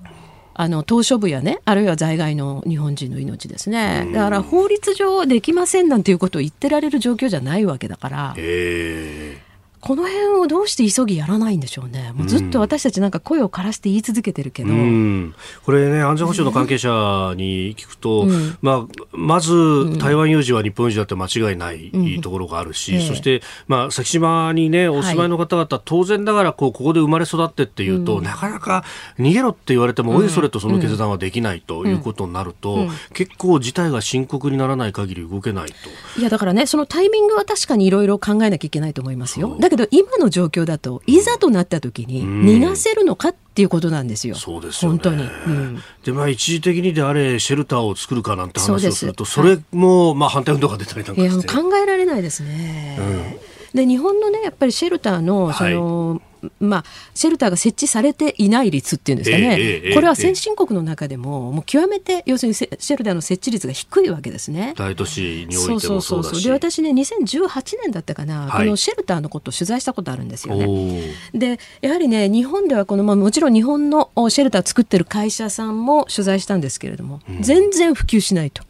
[0.59, 5.89] あの島しょ部やねあるいは在外の日本人の命ですねだから法律上できません。
[5.91, 6.03] なん。
[6.03, 9.46] ていうことを言ってられる状況じゃないわけだから、えー、
[9.87, 15.33] この辺をどうして急ぎやらないんでしょうね、もうずっと私たちなんか声を枯らして言い続けてるけど、うん、
[15.65, 28.83] これね、安全保障の関係者に聞くと、うん、まあ、まず台湾有事は日本有事だって間違いないところがあるし、うんそして、まあ、先島に、ね、お住まいの方々、はい、当然ながらこうここで生まれ育ってっていうと、なかなか
[29.21, 35.75] 逃げろって言われても、おいそれとその決断はできないということになると、結構事態が深刻にならない限り動けないと。
[36.19, 39.57] いやだからね、そのタイミングは確かにいろいろ考えなきゃいけないと思いますよ。
[39.61, 44.35] だけど今の状況だといざとなった時に逃がせるのかっていうことなんですよ。
[44.35, 45.23] そうですよ、ね、本当に。
[45.25, 51.49] うん、でまあ一時的にであれシェルターを作るかなんて話をするとそれも、まあ反対運動が出たりなんかして。
[51.49, 52.99] 考えられないですね。
[52.99, 53.39] うん、
[53.75, 56.21] で日本のねやっぱりシェルターのその、はい
[56.61, 64.75] まあ、シェルターが設置されていない率っていうんですかね、えーえー、これは先進国の中でももう極めて要するにシェルターの設置率が低いわけですね。
[64.77, 66.45] 大都市においてもそうだし。
[66.45, 71.15] で私ね2018年だったかな、はい、このシェルターのことを取材したことあるんですよね。
[71.35, 78.63] でやはりね日本ではこの、まあ、もちろん日本のシェルター作ってる会社さんも取材したんですけれども、うん、全然普及しないと。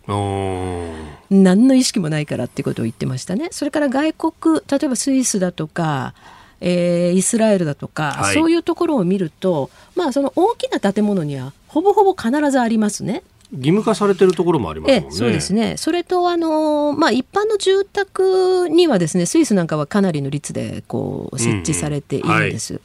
[1.31, 3.49] 何の意識もないからっていうことを言ってましたね。
[3.51, 6.15] それから外国例えばスイスだとか
[6.61, 13.23] えー、イスラエルだとか、はい、そういうところを見ると、まあ、その大きな建物にはほぼほぼ必ずありますね。
[13.53, 15.11] 義務化されてるところもありますもんね。
[15.11, 15.77] そうですね。
[15.77, 22.75] それとあのまあ一般の住宅にはですね、スイスなんかはかなりの率でこう設置されているんです。
[22.75, 22.81] うん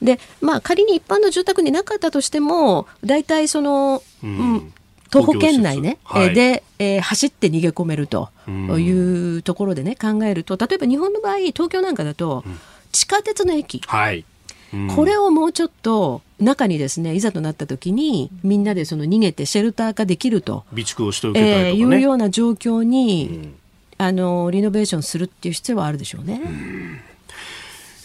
[0.00, 4.72] うん、で、まあ仮に一般の住宅になかったとしても、大体その、うん、うん
[5.20, 12.58] 徒歩圏内ね、はい、で、えー、走って逃げ込めるというところでね考えると例えば日本の場合東京なんかだと、うん。
[12.96, 14.24] 地下鉄の駅、はい。
[14.72, 23.54] うん、これをもうちょっと中にですねいざとなった時にみんなでその逃げてシェルター化できると備蓄をしておけたりとか、ね、えー、いうような状況に、うん、
[23.98, 26.40] あのリノベーションするっていう必要はあるでしょうね。
[26.42, 27.00] うん、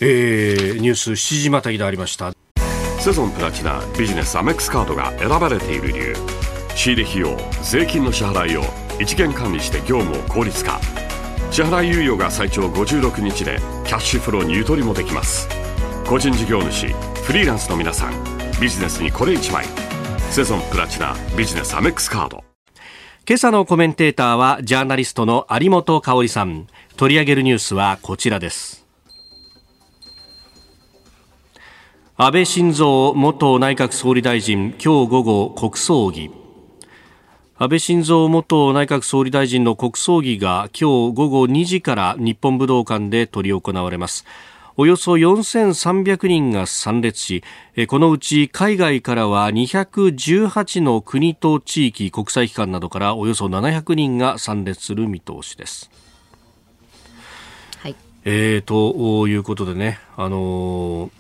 [0.02, 2.34] えー、ニュース7時またぎでありました。
[3.00, 6.40] セゾンプラチナビジネスアメックスカードが選ばれている理由
[6.82, 8.63] 仕入れ費用税金の支払いを
[9.00, 10.82] 一元管理して業務を効率化。
[11.52, 15.48] 支払い猶予が最長56日でキャッシュフローにゆとりもできます。
[16.08, 18.13] 個人事業主フリーランスの皆さん
[18.60, 19.67] ビジネスにこれ1枚。
[20.32, 22.44] セゾンプラチナビジネスアメックスカード。
[23.28, 26.65] 今朝のコメンテーターはジャーナリストの有本香里さん。
[26.98, 28.88] 取り上げるニュースはこちらです。
[32.17, 36.40] 安倍晋三元内閣総理大臣今日午後国葬儀。
[37.62, 44.26] 安倍晋三元内閣総理大臣の国葬儀が今日午後2時から日本武道館で執り行われます。
[44.78, 47.44] およそ4300人が参列し
[47.88, 55.92] このうち海外からは218の国と地域国際機関などからおよそ700人が参列する見通しです。
[57.78, 57.96] はい、
[58.26, 61.12] えー、ということでね、あのー、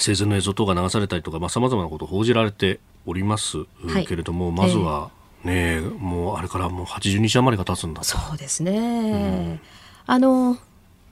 [0.00, 5.12] 生前の映像等が流されたりとかさまざ、まなこと報じられております、はい、けれどもまずは、
[5.44, 8.02] ね、もうあれからもう80日余りが経つんだ。
[8.02, 8.74] そうですね、う
[9.54, 9.60] ん、
[10.06, 10.58] あの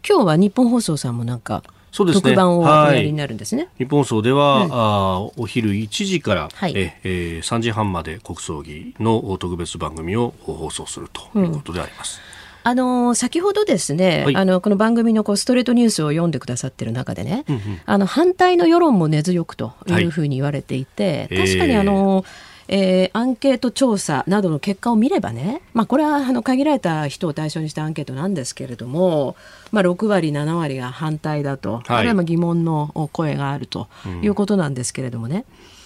[0.07, 1.63] 今日は日本放送さんもなんか
[1.93, 3.65] そうですね、特番をおやりになるんですね。
[3.65, 12.19] はい、日本放送では、うん、あお昼1時から、はい、ええー、3時半まで国葬儀の特別番組を放送するということであります。
[12.65, 29.37] うん、あの先ほどですね、はい、あのこの番組のこうストレートニュースを読んでくださってる中でね、うんうん、あの反対の世論も根強くというふうに言われていて、はい、確かにあの、えーえー、アンケート調査などの結果を見ればね、まあ、これはあの限られた人を対象にしたアンケートなんですけれども、
[29.71, 33.89] まあ、6割、7割が反対だと、はい、あるいは疑問の声があると
[34.23, 35.45] いうことなんですけれどもね。
[35.67, 35.83] うん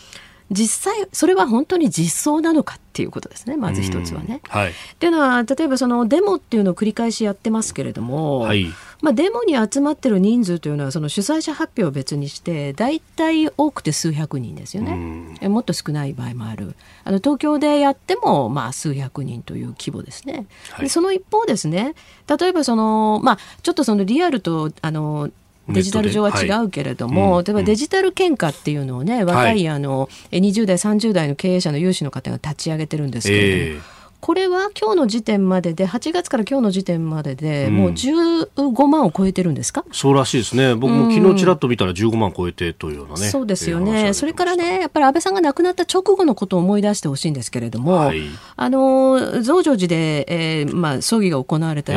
[0.51, 3.57] 実際それは本当に実相なのかっていうことですね。
[3.57, 4.41] まず一つはね。
[4.49, 5.09] はい、ってい。
[5.09, 8.69] うのは例えばそのデモっていうのを繰り返しやってますけれども、はい、
[9.03, 16.75] まあ、デモに集まってる人数というのはその主催者発表を別にして大体多くて数百人ですよね、もっと少ない場合もある。
[17.05, 20.47] あの東京でやってもまあ数百人という規模ですね。
[20.71, 21.95] はい、その一方ですね。
[22.27, 25.31] 例えばその、まあ、ちょっとそのリアルとあの
[25.69, 33.79] デジタル上は違うけれども、はい、例えばデジタル喧嘩っていうのをね、若いあの20代30代の経営者の有志の方が立ち上げてるんですけれども。
[33.79, 33.96] えー
[34.27, 39.85] これは今日の時点までで8月から今日の時点までで、もう15万を超えてるんですか？
[39.93, 40.75] そうらしいですね。
[40.75, 48.23] 僕も昨日ちらっと見たら15万超えてというようなね、そうですよね、それからねやっぱり安倍さんが亡くなった直後のことを思い出してほしいんですけれども、はい、
[48.57, 51.93] あの増上寺で、えーまあ、葬儀が行われた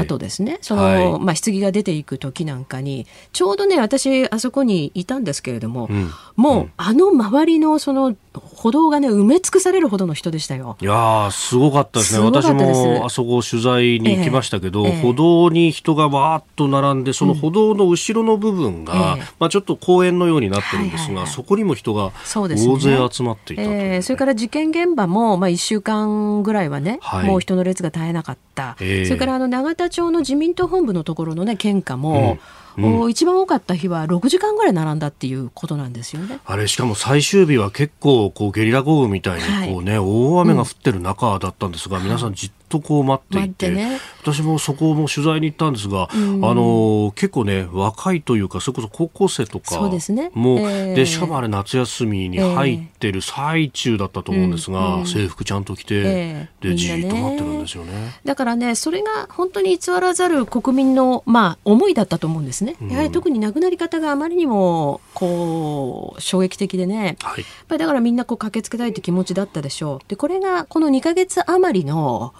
[0.00, 10.76] 後ですね、えー、その、はい、まあ、棺が出ていく時なんかにちょうどね私あそこにいたんですけれども、うん、もう、うん、あの周りのその歩道がね埋め尽くされるほどの人でしたよ。
[10.80, 12.24] いやすごかったですね。
[12.24, 14.96] 私もあそこ取材に行きましたけど、えーえ。
[14.96, 36.38] ー、歩道に人がわーっと並んでその歩道の後ろの部分が、うん、まあ、ちょっと公園のようになってるんですが、はいはいはい、そこにも人が大勢集まっていたそ、ね、えー、それから事件現場も、まあ、1週間ぐらいはね、はい、もう人の列が絶えなかった、それからあの永田町の自民党本部のところの、ね、献花も、うんうん、一番多かった日は6時間ぐらい並んだっていうことなんですよね。
[36.44, 50.30] あれしかも最終日は結構こうゲリラ豪雨みたいにこうね、はい、大雨が降ってる中だったんですが、うん、皆さんじっとこう待っていて、ね、私もそこも取材に行ったんですが、うん、あの結構ね若いというかそれこそ高校生とかもで、ね。
[50.34, 57.92] えー、でしかもあれ夏休みに入ってる最中だったと思うんですが、えー、制服ちゃんと着て、えー、でじっと待ってるんですよね。
[58.24, 62.76] だからねそれが本当に偽らざる国民のまあ思いだったと思うんですね。
[62.88, 70.08] やはり特に亡くなり方があまりにもこう衝撃的でね、はい、やっぱりだからみんなこう駆けつけたいという気持ちだったでしょう。
[70.08, 72.34] でこれがこの2か月余りの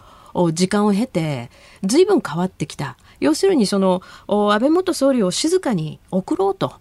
[0.52, 1.50] 時間を経て
[1.82, 2.96] 随分変わってきた。
[3.20, 6.74] 要するにその安倍元総理を静かに送ろうと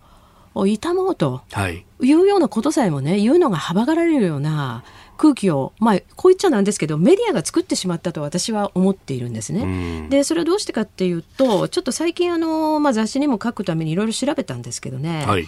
[0.55, 1.85] 悼もうとい。
[2.01, 4.83] うようなことさえもね言うのがはばかられるような
[5.17, 10.07] 空気を、まあ、こう言っちゃなんですけどメディアが作ってしまったと私は思っているんですね。
[10.09, 15.47] でそれはどうしてかっていうとちょっと最近あの、まあ、雑誌にも書くためにいろいろ調べたんですけどね、はい、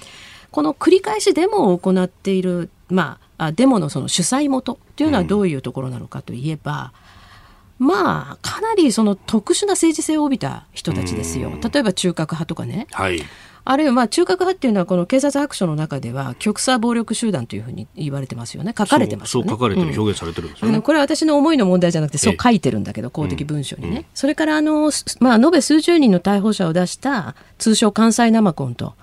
[0.51, 6.93] この繰り返しデモを行っている、まあ、デモのその主催元というのはどういうところなのかといえば、
[7.77, 11.51] まあかなりその特殊な政治性を帯びた人たちですよ。
[11.61, 12.87] 例えば中核派とかね。
[12.91, 13.21] はい。
[13.67, 18.75] あるいはまあ中核派っていうのはこの警察白書の中では極左暴力集団というふうに言われてますよね。
[18.77, 19.49] 書かれてますよね。
[19.49, 28.93] そう書かれてる、表現されてるんですよね、あのこれは私の思いの問題じゃなくてそう書いてるんだけど公的文書にね、それからあの、まあ、延べ数十人の逮捕者を出した通称関西生コンと、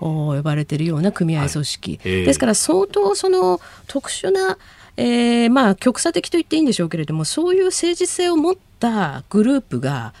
[0.00, 2.00] 呼ばれているような組合組織、はい。
[2.04, 4.58] えー、ですから相当その特殊な
[4.96, 10.12] えー、まあ極左的と言っていいんでしょうけれどもそういう政治性を持ったグループが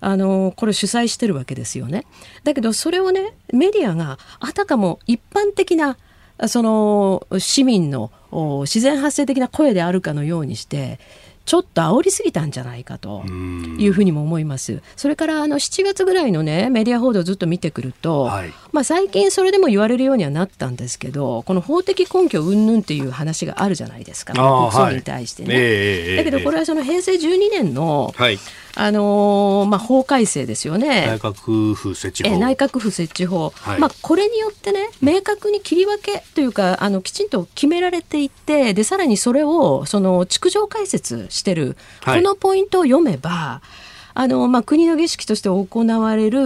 [0.00, 2.06] あのこれ主催してるわけですよね。
[2.44, 5.96] だけどそれをねメディアがあたかも一般的な
[6.46, 8.10] その市民の
[8.62, 10.98] 自然発生的な声であるかのようにして
[11.44, 14.82] ちょっと煽りすぎたんじゃないかというふうにも思います。
[14.96, 24.32] それからあの7月ぐらいのねメディア報道をずっと見てくると、はい、まあ最近それでも言われるようにはなったんですけど、この法的根拠云々っていう話があるじゃないですか。
[24.34, 25.54] 国葬に対してね。
[25.54, 28.38] はいえー、だけどこれはその平成12年の、はい
[28.76, 31.06] あのー、まあ、法改正ですよね。
[31.06, 32.38] 内閣府設置法。
[32.38, 43.60] 内閣府設置法、はい、まあ、これによってね明確に切り分けというかあのきちんと決められていてでさらにそれをその築城解説してる、はい、このポイントを読めば
[44.12, 46.40] あのまあ、国の儀式として行われる、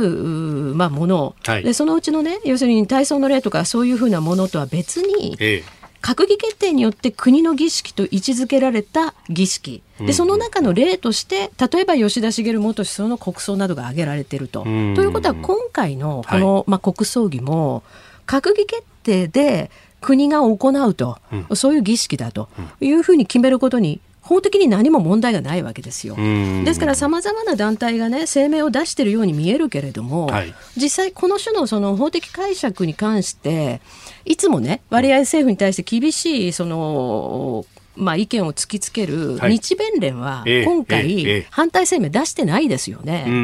[0.75, 5.74] まあ、もの、はい、でそのうちのね要するに体操の例とかそういうふうなものとは別に、ええ
[6.05, 9.83] 閣議決定によって国の儀式と位置づけられた儀式。
[9.99, 14.65] でその中の例として例えば吉田茂元首相の国葬などが挙げられていると。
[14.65, 17.83] ということは今回のこの、はい、まあ、国葬儀も
[18.27, 19.71] 閣議決定で
[20.03, 21.17] 国が行うと、
[21.49, 22.51] うん、そういう儀式だと。
[22.83, 26.17] いうふうに決めることに法的に何も問題がないわけですよ。
[26.17, 33.83] ですからさまざまな団体がね声明を出しているように見えるけれども、はい、実際この種のその法的解釈に関して
[34.25, 37.65] いつもね割合政府に対して厳しいその
[37.97, 43.25] まあ、意見を突きつける日弁連は今回、反対声明出してないですよね。
[43.27, 43.37] うんう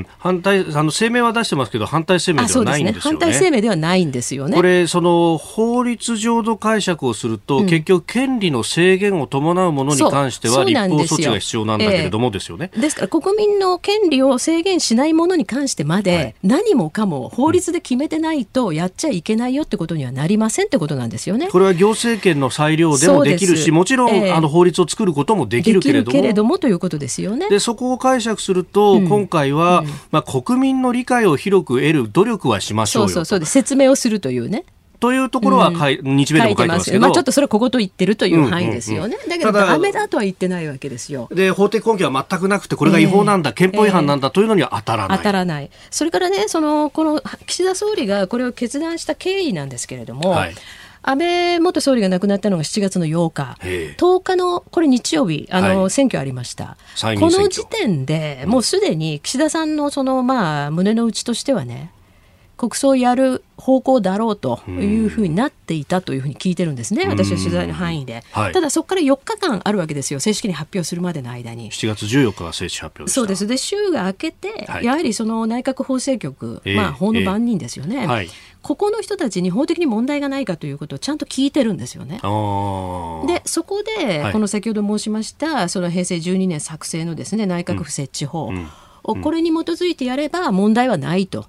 [0.00, 3.18] ん反対あの声明は出してますけど反対声明ではないんですよね。
[3.18, 4.56] 反対声明ではないんですよね。
[4.56, 12.70] これその法律上の解釈をすると、うん、結局権利の制限を伴うものに関しては立法措置が必要なんだけれどもですよね。
[12.76, 21.48] ですから国民の権利を制限しないものに関してまで、はい、何もかも法律で決めてないとやっちゃいけないよってことにはなりませんってことなんですよね。
[21.48, 26.12] これは行政権の裁量でもできるし、もちろん、えー、あの法律を作ることもできるけれども。
[26.12, 27.48] けれどもということですよね。
[27.48, 34.64] で、そこを解釈すると、うん、今回は、うん、まあ、国民の理解を広く得る努力はしましょうよそうそうそう説明をするというね。
[35.00, 39.12] というところはかい、うん、日米でも書いてますけど、まあ、ちょっとそれはここと言ってるという範囲ですよね、うん。
[39.14, 41.28] うんうん、だけどダメだとは言ってないわけですよ。
[41.32, 45.70] で法的根拠は全くなくてこれが違法なんだ、えー、憲法違反なんだというのには当たらない、当たらない。
[45.90, 50.54] それからねそのこの岸田総理がこれを決断した経緯なんですけれども、はい
[51.08, 53.56] 安倍元総理が亡くなったのが7月の8日、
[53.96, 56.76] 10日のこれ日曜日、あの、はい、選挙ありました。
[57.00, 61.92] この時点でもうすでに岸田さんのそのまあ胸の内としてはね、
[62.58, 71.70] 国葬をやる方向だろうというふうになっていたというふうに聞いてるんですね、私は取材の範囲で、はい、ただそこから4日間あるわけですよ、正式に発表するまでの間に。
[71.70, 73.46] 7月14日が正式発表そうです。
[73.46, 78.30] で週が明けて、はい、やはりその内閣法制局、えー、まあ、法の番人ですよね、えーはい、
[78.62, 82.16] ここの人たちに法的に問題がないかということをちゃんと聞いてるんですよね。
[82.16, 88.68] でそこで、この先ほど申しましたその平成12年作成のですね内閣府設置法、うん。
[89.04, 91.46] うん、これに基づいてやれば問題はないと。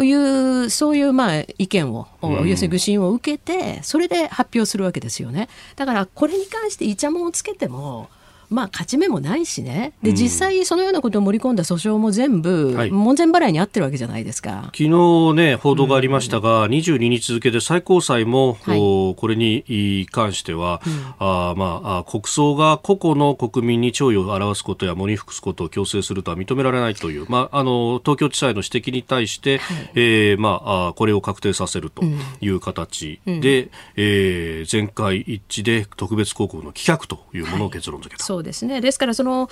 [0.00, 5.48] いうそういうまあ意見を、うん、要するに愚信を受けてそれで発表するわけですよね。
[5.74, 8.08] だからこれに関してイチャモンをつけても
[8.50, 9.92] まあ、勝ち目もないしね。
[10.02, 14.70] で、実際そのようなことを盛り込んだ訴訟も全部、門前払いに合ってるわけじゃないですか。
[14.74, 32.02] 昨日ね報道がありましたが、うん、22日付で最高裁も、はい、これに関しては、うん、あまあ、国葬が個々の国民に弔意を表すことや喪に服すことを強制するとは認められないという、まあ、あの東京地裁の指摘に対して、はい、えー、まあ、これを確定させると
[32.40, 38.32] いう形で、うん、えー、全会一致で特別抗告の棄却というものを結論付けた。
[38.32, 39.50] はいそうですねですからその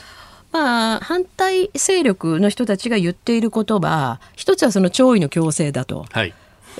[0.52, 6.06] まあ、反対勢力の人たちが言っている言葉一つはその弔意の強制だと。
[6.10, 6.32] はい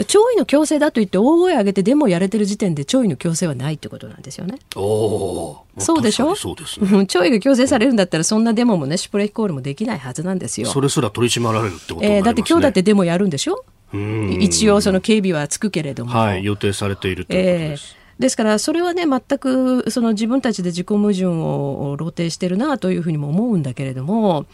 [0.07, 4.59] 弔意の強制だと言って大声上げてデモやれてる時点で弔意の強制はないってことなんですよね。
[4.77, 6.35] おそうでしょ？
[6.37, 10.69] そうです、ね、 弔意が強制されるんだったらそんなデモもねシュプレヒコールもできないはずなんですよ。
[10.69, 13.65] それすら取り締まられるってこと、ね、えー、だって今日だってデモやるんでしょ？
[14.39, 16.13] 一応その警備はつくけれども。
[16.13, 17.97] はい予定されているということです。
[17.99, 24.47] えーですからそれはね全くその自分たちで自己矛盾を露呈してるなというふうにも思うんだけれども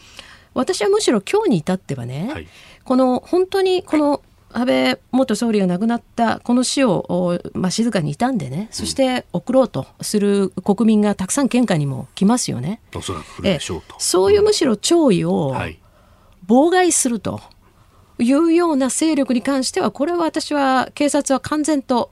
[0.53, 2.47] 私はむしろ今日に至ってはね、はい、
[2.83, 4.21] この本当にこの
[4.53, 12.79] 安倍元総理が亡くなったこの死を、まあ、静かに悼んでねそして送ろうとする国民がたくさん献花にも来ますよね。
[12.95, 13.13] おそ
[13.97, 15.55] そういうむしろ弔意を
[16.47, 17.41] 妨害すると。
[17.41, 17.62] い
[18.19, 22.11] うような勢力に関してはこれは私は警察は完全と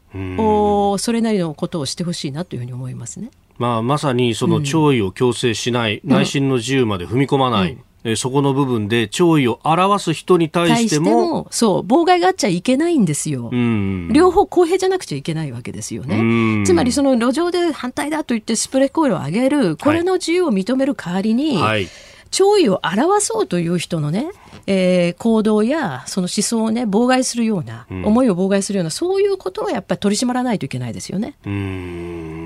[0.98, 3.30] それなりのことをしてほしいなというふうに思いますね。
[3.58, 21.88] まあ、まさにその弔意を強制しない、うん、内心の自由まで踏み込まない、うん、そこの部分で弔意を表す人に対してもそう妨害があっちゃいけないんですよ、うん、両方公平じゃなくちゃいけないわけですよね、つまりその路上で反対だと言ってスプレーコイルを上げるこれの自由を認める代わりに、はい、
[22.32, 24.32] 弔意を表そうという人のね
[24.68, 31.36] えー、行動やその思想をね妨害するような、うん、思いを妨害するようなそういうことをやっぱり取り締まらないといけないですよね。
[31.46, 31.56] うんう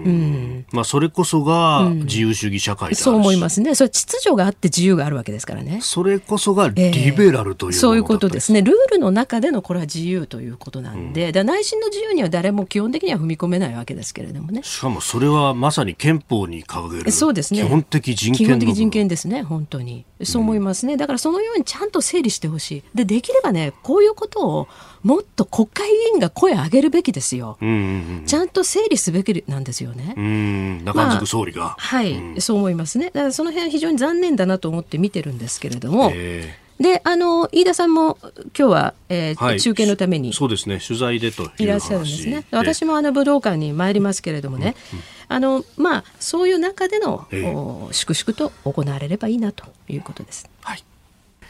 [0.10, 3.76] んまあ、それこそが自由主義社会、うん、そう思いますね。
[3.76, 5.80] それ秩序があって自由があるわけですからね。
[5.82, 8.62] それこそがリベラルという、えー、そういうことですね。
[8.62, 14.62] ルールの中でのこれは自由ということなんで、うん、内心の自由には誰も基本的には踏み込めないわけですけれどもね。
[14.64, 20.98] しかもそれはまさに憲法に掲げるそうですね基本的人権基本的人権ですね本当にそう思いますね。
[20.98, 22.84] だからそのようにちゃんと整理してほしい。
[22.94, 24.68] でできればねこういうことを
[25.04, 30.16] もっと国会議員が声を上げるべきですよ、うんうんうん、ちゃんと整理すべきなんですよね。
[30.18, 30.86] うん。
[30.86, 33.08] 中宿総理が、まあ、はい、うん、そう思いますね。
[33.08, 36.12] だからその辺非常に残念だなと思って見てるんですけれども。
[36.14, 40.80] えーであの飯田さんも今日は、えー、はい、中継のためにそうですね。
[40.86, 42.46] 取材でといらっしゃるんですね。
[42.52, 50.50] 私もあの武道館に参りますけれどもね、うんうん、あのまあそういう中での、えー、粛々と行われればいいなということです。
[50.64, 50.84] はい。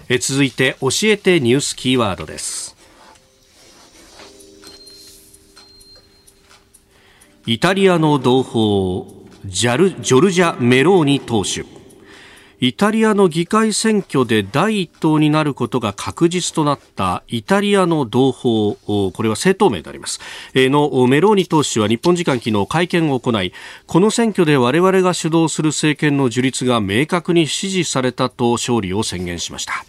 [0.09, 2.75] え続いて教えてニュースキーワードです。
[7.47, 9.05] イタリアの同胞
[9.45, 11.74] ジャルジョルジャ・メローニ党首
[12.65, 20.19] イタリアの議会選挙で第1党になることが確実となったイタリアの同胞、これは政党名であります、
[20.55, 23.53] のメローニ党首は日本時間昨日会見を行い、
[23.85, 29.85] この選挙で我々が主導する政権の樹立が明確に支持されたと勝利を宣言しました。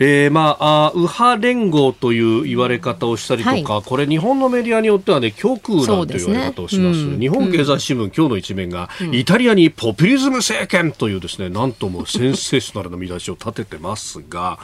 [0.00, 14.58] えー、まあ右派連合という言われ方をしたりとか、はい、これ日本のメディアによってはね極右なんて言われ方をします、ねうん、日本経済新聞、うん、今日の一面が、うん、イタリアにポピュリズム政権というですねなんともセンセーショナルな見出しを立ててますが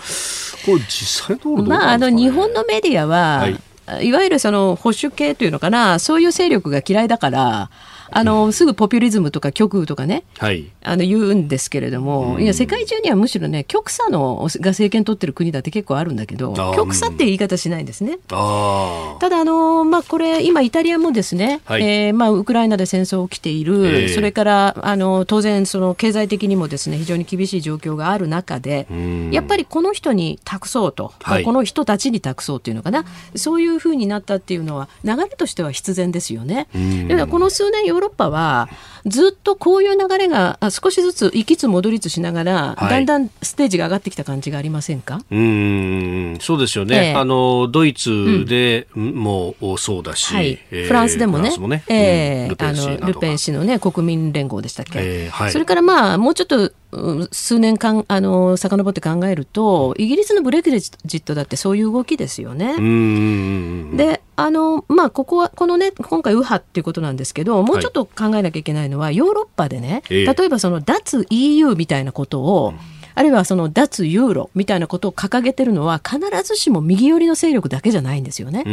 [0.65, 3.39] これ実際どう、ね、まああの日本のメディアは、
[3.87, 7.71] はい、いわゆるその保守系というのかなそういう勢力が嫌いだから
[8.15, 18.19] あの、すぐポピュリズムとか極右とかね、はい、あの言うんですけれども、いや世界中にはむしろね極左のが政権取ってる国だって結構あるんだけど極左って言い方しないんですね。
[18.29, 28.87] ただあの、まあ、これ今イタリアもですね、はい、えー、まあ、ウクライナで戦争起きている、えー、それからあの当然その経済的にもですね非常に厳しい状況がある中で
[29.33, 33.05] やっぱりこの人に託そうと、はい、この人たちに託そうっていうのかな
[33.35, 36.69] そういうふうになったっていうのは流れとしては必然ですよね。
[37.09, 38.69] だからこの数年ヨーロッパは
[39.07, 45.21] ずっとこういう流れが少しずつ行きつ戻りつしながら、はい、だんだんステージが上がってきた感じがありませんか？
[45.31, 50.59] うんそうですよね、えー、あのドイツでもそうだし、うんはい。
[50.71, 56.73] えー、フランスでもねね、えー、ルペン氏ルペン氏の、ね、国民連合でしたっけ、えーはい、それからまあもうちょっと
[57.33, 62.77] 数年間あの遡って考えるとイギリスのブレグジットだってそういう動きですよね。
[63.97, 64.14] で
[64.45, 72.79] あのまあここはこのね今回右派っていうことなんですけどもうちょっと考えなきゃいけないのは、はい、ヨーロッパでね例えばその脱 EU みたいなことを、うん。
[73.17, 78.65] あるいはその脱ユーロみたいなことを掲げてるのは必ずしも右寄りの勢力だけじゃないんですよね。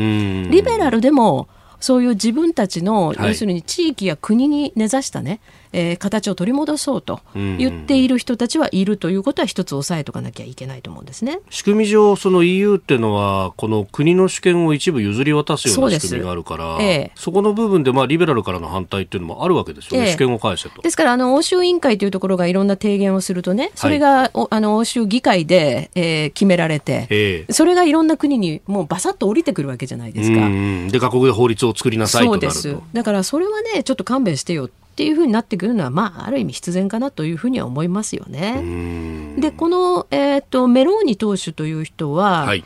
[0.50, 1.48] リベラルでも
[1.80, 5.42] そういう自分たちの、要するに地域や国に根ざしたね、
[5.74, 20.82] えー、形を取り戻そうと言っている人たちはいるということは一つ押さえとかなきゃいけないと思うんですね仕組み上、その EU っていうのは、この国の主権を一部譲り渡すような仕組みがあるから、そ,、ええ、そこの部分で、まあ、リベラルからの反対っていうのもあるわけですよね、え、主権を返せと。
[20.82, 30.50] ですから、あの欧州委員会というところがいろんな提言をするとね、それが、はい、あの欧州議会で、えー、決められて、それがいろんな国にもうばさっと降りてくるわけじゃないですか。
[30.92, 32.52] で、各国で法律を作りなさいとなると。
[32.52, 32.84] そうです。
[32.94, 34.70] だからそれはね、ちょっと勘弁してよ
[35.02, 39.34] っていうふうになってくるのは、まあ、ある意味必然かなというふうには思いますよね。
[39.36, 42.64] でこの、えーと、メローニ党首という人は、はい。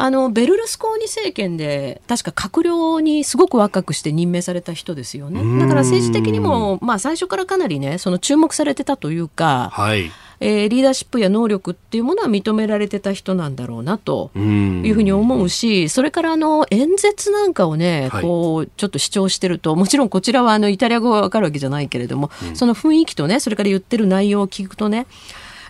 [0.00, 5.40] あのベルルスコーニ政権で確か閣僚にすごく若くして任命された人ですよね。
[5.58, 25.06] だから政治的にも、まあ、最初からかなりねその注目されてたというか、はい、えー、リーダーシップや能力っていうものは認められてた人なんだろうなというふうに思うしそれからあの演説なんかをね、はい、こうちょっと主張してるともちろんこちらはあのイタリア語が分かるわけじゃないけれども、うん、その雰囲気とねそれから言ってる内容を聞くとね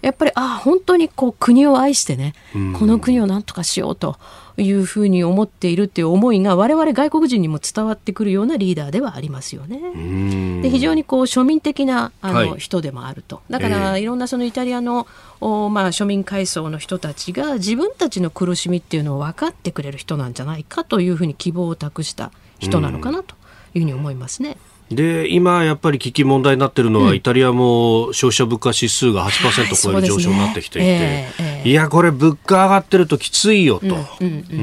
[0.03, 2.35] やっぱりああ本当にこう国を愛してね、
[2.79, 4.17] この国をなんとかしようと。
[4.63, 10.61] いうふうに思っているっていう思いが我々外国人にも伝わってくるようなリーダーではありますよね。
[10.63, 15.07] で非常にこう庶民的なあの、人でもあるとだから、いろんなそのイタリアの、
[15.41, 23.37] おまあ、庶民階層の人たちが自分たちの苦しみっていうのを分かってくれる人なんじゃないかというふうに希望を託した人なのかなと
[23.75, 24.57] いうふうに思いますね。
[24.91, 31.63] で今、やっぱり危機問題になっているのは、うん、イタリアも消費者物価指数が8%超える上昇になってきていて、はいねえ。
[31.67, 34.55] ー、いや、これ、物価上がってるときついよと、うんうんう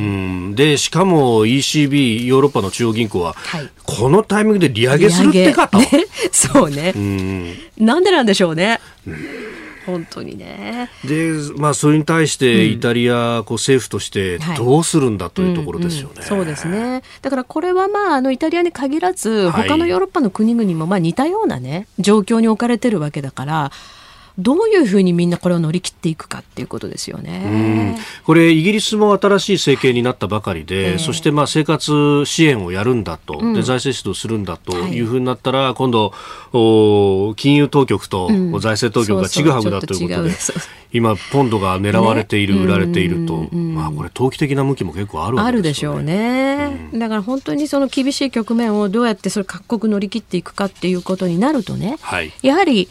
[0.51, 5.77] ん、でしかも ECB、ヨーロッパの中央銀行は、はい、このタイミングで利上げするってかと。
[5.77, 5.89] ね、
[6.31, 8.79] そうね、うん、なんでなんでしょうね。
[9.87, 10.89] うん本当にね。
[11.05, 16.13] で、まあ、それに対してイタリア、こう政府としてどうするんだというところですよね。
[16.15, 17.03] うんうん、そうですね。
[17.21, 23.71] だからこれはまああのイタリアに限らず他のヨーロッパの国々もまあ似たようなね状況に置かれてるわけだから。
[24.37, 27.97] どういうふうにみんなこれを乗り切っていくかっていうことですよね。
[28.25, 35.05] これイギリスも新しい政権になったばかりで、えー、そしてまあ生活支援をやるんだと、うん、で財政指導するんだとい。
[35.05, 36.13] うふうになったら、はい、今度
[36.51, 38.27] お金融当局と
[38.59, 40.31] 財政当局がちぐはぐだということで、
[40.91, 45.97] 今、ポンドが狙われている、ね、売られていると、まあ、これ、投機的な向きも結構あるわけですよね。
[45.97, 52.87] あるでしょうね、うん、だから本当にその厳しい局面をどうやってそれ各国乗り切っていくかっていうことになるとね、はい、やはり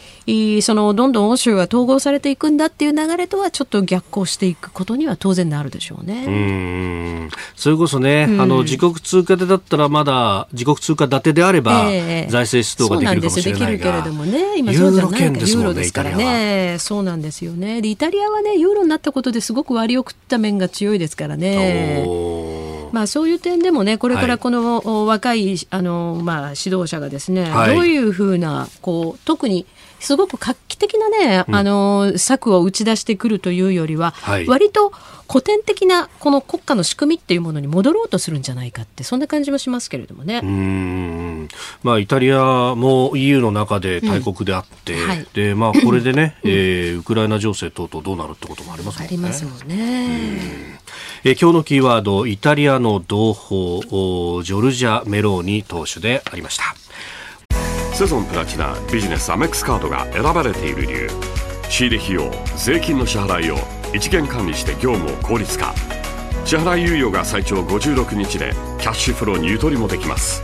[0.61, 6.25] そのどんどん欧州は統合されていくんだっていう流れとはちょっと逆行していくことには当然なるでしょうね。
[6.25, 14.57] うんそれこそね、あの自国通貨でだったらまだ自国通貨建てであれば、えー、財政出動ができるかもしれないが、そうなんできるけれどもね。
[14.57, 16.77] 今そうじゃないユーロですからね。
[16.79, 17.81] そうなんですよね。
[17.83, 22.05] イタリアはねユーロになったことですごく割を食った面が強いですからね。
[22.91, 29.65] まあ、そういう点でもね、これからこの、はい、若いあの、まあ、指導者がですね、はい、どういうふうなこう特に
[29.99, 34.91] すごく画期的なね、うん、あの策を打ち出してくるというよりは、はい、割と
[35.27, 40.41] 古典的なこの国家の仕組みっていうものに戻ろうとするんじゃないかってそんな感じもしますけれどもね。
[40.43, 41.47] うん
[41.83, 49.07] まあ、イタリアも EU の中で大国であって、うんはい、でまあ、これでね、うん、えー、ウクライナ情勢等々どうなるってこともありますもんね。
[49.07, 50.79] ありますもんね。
[51.23, 56.84] えー、今日のキーワードイタリアの同胞ジョルジャ・メローニ党首でありました。
[57.95, 61.09] セゾンプラチナビジネスアメックスカードが選ばれている理由。
[61.69, 63.57] 仕入れ費用税金の支払いを
[63.93, 65.73] 一元管理して業務を効率化。
[66.43, 70.43] 支払い猶予が最長56日でキャッシュフローにゆとりもできます。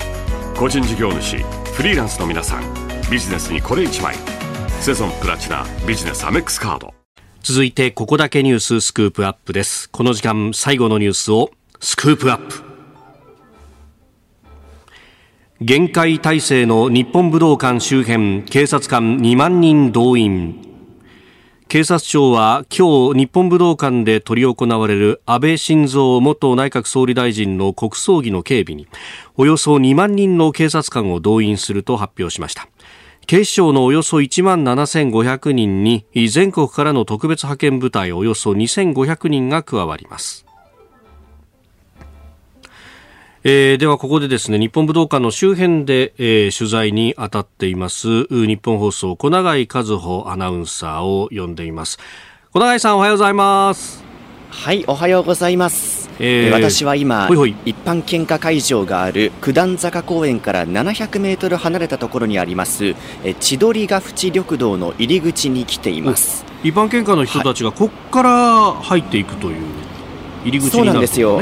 [0.58, 1.40] 個人事業主
[1.74, 2.64] フリーランスの皆さん
[3.12, 4.16] ビジネスにこれ1枚。
[4.80, 6.94] セゾンプラチナビジネスアメックスカード。
[7.44, 9.90] 続いてここだけニューススクープアップです。
[9.90, 12.71] この時間最後のニュースをスクープアップ。
[15.64, 20.60] 限界体制の日本武道館周辺警察官2万人動員。
[21.68, 28.88] 警察庁は今日日本武道館で執り行われる安倍晋三元内閣総理大臣の国葬儀の警備に
[29.38, 32.68] およそ2万人の警察官を動員すると発表しました。
[33.28, 40.48] 警視庁のおよそ1万7500人に全国からの特別派遣部隊およそ2500人が加わります。
[43.44, 51.98] えー、ではここでですね日本武道館の周辺で、えー、取材に当たっています日本放送小永井和穂アナウンサーを呼んでいます。
[52.52, 54.04] 小永井さんおはようございます。
[54.52, 57.56] はいおはようございます、えー、私は今ほいほい。
[57.66, 66.46] 一般献花会場がある九段坂公園から700メートル離れたところにありますえ千鳥ヶ淵緑道の入り口に来ています。
[66.64, 69.56] 一般献花の人たちがここから入っていくという
[70.44, 71.42] 入り口になる、ね、そうなんですよ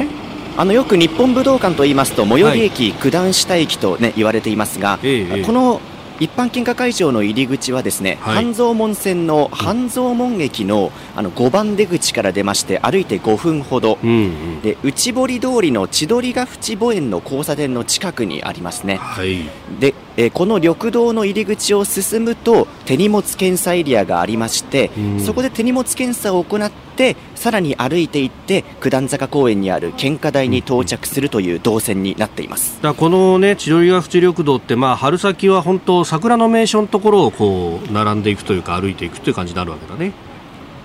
[0.59, 4.99] あのよく日本武道館と言いますと最寄り駅、九段下駅と、ね、言われていますが、
[5.45, 5.79] この
[6.19, 14.25] 一般献花会場の入り口はですね、はい、半蔵門線の半蔵門駅のあの5番出口から出まして歩いて5分ほど、うんう
[14.57, 18.97] ん、で内堀通りの千鳥ヶ淵墓園の交差点の近くにありますね。
[18.97, 19.49] はい、
[19.79, 40.11] でえー、この緑道の入り口を進むと手荷物検査エリアがありまして、そこで手荷物検査を行ってさらに歩いていって九段坂公園にある献花台に到着するという動線になっています、だこの、ね、千鳥ヶ淵緑道って、まあ、春先は本当桜の名所のところをこう並んでいくというか歩いていくという感じになるわけだね。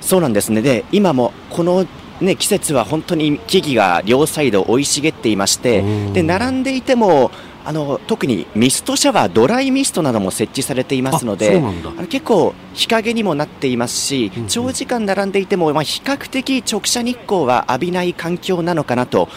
[0.01, 0.63] そうなんですね。
[0.63, 1.87] で今もこの
[2.21, 5.83] ね、季節は本当に木々が両サイド生い茂っていまして
[6.13, 7.33] で並んでいても
[7.65, 11.63] あの特にミストシャワードライミストなども設置されていますので
[12.09, 19.29] 結構日陰にもなっていますし、長時間並んでいても、まあ、比較的直射日光は浴びない環境なのかなと、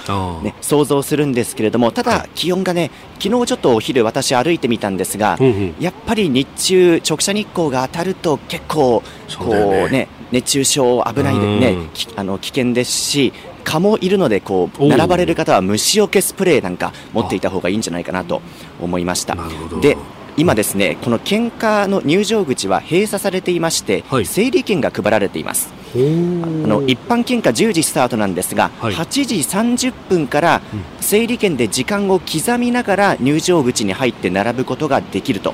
[0.43, 9.03] ね、想像するんですけれどもただ気温がね昨日ちょっとお昼私歩いてみたんですが、うんうん、やっぱり日中直射日光が当たると結構
[9.38, 9.45] こ
[9.88, 10.07] うね。
[10.32, 11.78] 熱中症危ないでね、
[12.15, 13.32] あの危険ですし
[13.68, 18.41] 蚊もいるのでこう並ばれる方は虫除けスプレーなんか持っていた方がいいんじゃないかなと
[18.80, 19.38] 思いました。
[19.82, 19.97] で
[20.38, 25.74] 今ですねこの献花の入場口は閉鎖されていまして、はい、整理券が配られています。
[25.93, 30.61] あの一般献花10時スタートなんですが、はい、8時30分から
[31.01, 35.53] 整理券で時間を刻みながら入場口に入って並ぶことができると。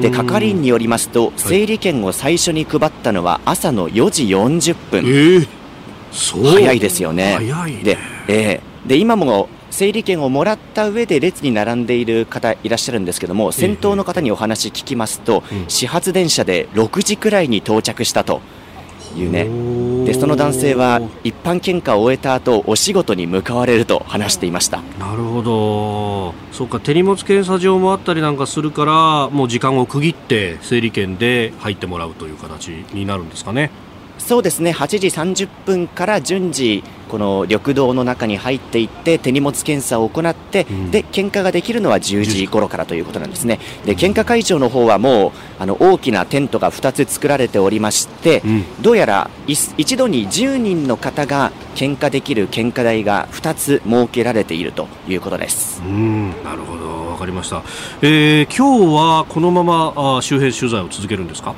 [0.00, 5.58] で係員によりますと整理券を最初に配ったのは朝の4時40分、えー
[6.12, 7.38] 早いですよね。
[7.38, 7.82] ね。
[7.82, 7.98] で、
[8.28, 18.40] えー、で今も整理券をもらった上で列に並んでいる方いらっしゃるんですけども先頭の方にお話聞きますと、始発電車で6時くらいに到着したと
[19.16, 20.04] いうね。
[20.06, 24.82] でその男性は一般献花を終えた後お仕事に向かわれると話していました。
[24.98, 26.34] なるほど。
[26.52, 33.70] そうか手荷物検査場もあったりなんかするからもう時間を区切って整理券で入ってもらうという形になるんですかね
[34.18, 34.72] そうですね。
[34.72, 43.58] 8時30分から順次この緑道の中に入っていって手荷物検査を行って、うん、で献花ができるのは10時頃からということなんですね。
[43.86, 55.80] で献花会場の方はもうあの大きなテントが2つ作られておりまして、うん、どうやら一度に10人の方が献花できる献花台が2つ設けられているということです。
[55.82, 56.30] うん。
[56.44, 56.88] なるほど。
[57.08, 57.62] 分かりました、
[58.02, 61.54] えー、今日はこのままあ周辺取材を続けるんですか？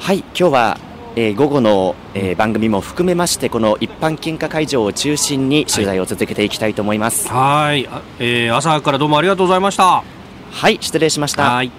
[0.00, 0.18] はい。
[0.18, 0.78] 今日は
[1.16, 7.28] えー、午後の、えー、番組も含めましてこの一般献花会場を中心に取材を続けていきたいと思います。
[7.28, 7.86] はい。
[7.86, 10.15] はえー、朝からどうもありがとうございました。
[10.56, 11.50] はい失礼しました。
[11.52, 11.70] はい。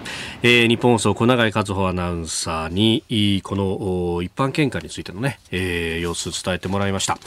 [0.43, 7.17] えー、日本放送小永和穂アナウンサーにこの一般献花についてのね、えー、様子伝えてもらいました、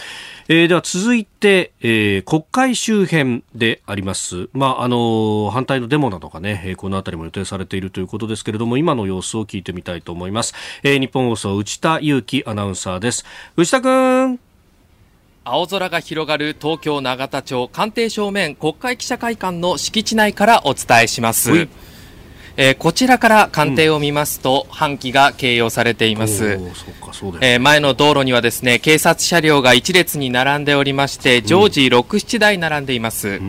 [0.48, 13.24] えー、では続いて、えー、国会周辺であります、まああの反対のデモなどがねこの辺りも予定されているということですけれども今の様子を聞いてみたいと思います、えー、日本放送内田裕樹アナウンサーです。
[13.56, 14.38] 内田君
[15.52, 21.66] 青空が広がる東京永田町官邸正面国会記者会館の敷地内からお伝えします。
[22.56, 26.58] えー、こちらから官邸を見ますと、うん、半旗が掲揚されています。
[27.40, 33.40] えー、前の道路にはですね、警察車両が一列に並んでおりまして、常時6、7台並んでいます。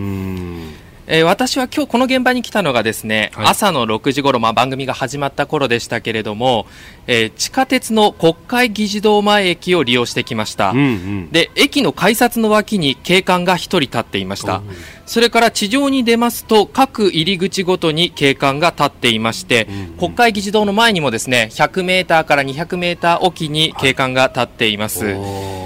[1.14, 6.68] えー、私は今日この現場に来たのがですね、はい、朝の6時頃、まあ、番組が始まった頃でしたけれども、
[7.06, 14.62] えー、地下鉄の国会議事堂前駅を利用してきました、うんうん、で駅の改札の脇に警官が1人立っていました、
[15.06, 25.04] それから地上に出ますと各入り口ごとに警官が立っていまして、うんうん、国会議事堂の前にもですね100メーターから200メーターおきに警官が立っています。
[25.04, 25.62] はい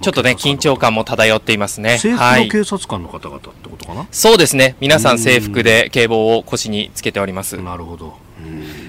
[0.00, 1.98] ちょっとね、緊張感も漂っていますね。
[1.98, 4.76] 制服の警察官の方々ってことかな、はい、そうですね。
[4.80, 7.60] 皆さん制服で警棒を腰につけております。
[7.60, 8.28] なるほど。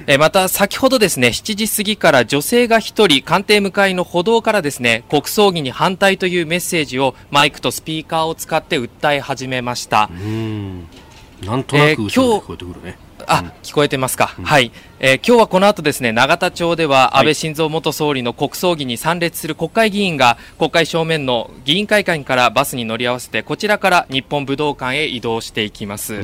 [0.05, 10.09] えまた先ほどですね7時過ぎから女性が1人官邸向かいの歩道からですね国葬儀に反対というメッセージをマイクとスピーカーを使って訴え始めました
[11.43, 12.97] なんとなくえてくるね、
[13.29, 14.33] あ、聞こえてますか。
[14.39, 26.23] うん、はい、えー、今日はこの後ですね、永田町では安倍晋三元総理の国葬儀に参列する国会議員が国会正面の議員会館からバスに乗り合わせてこちらから日本武道館へ移動していきます。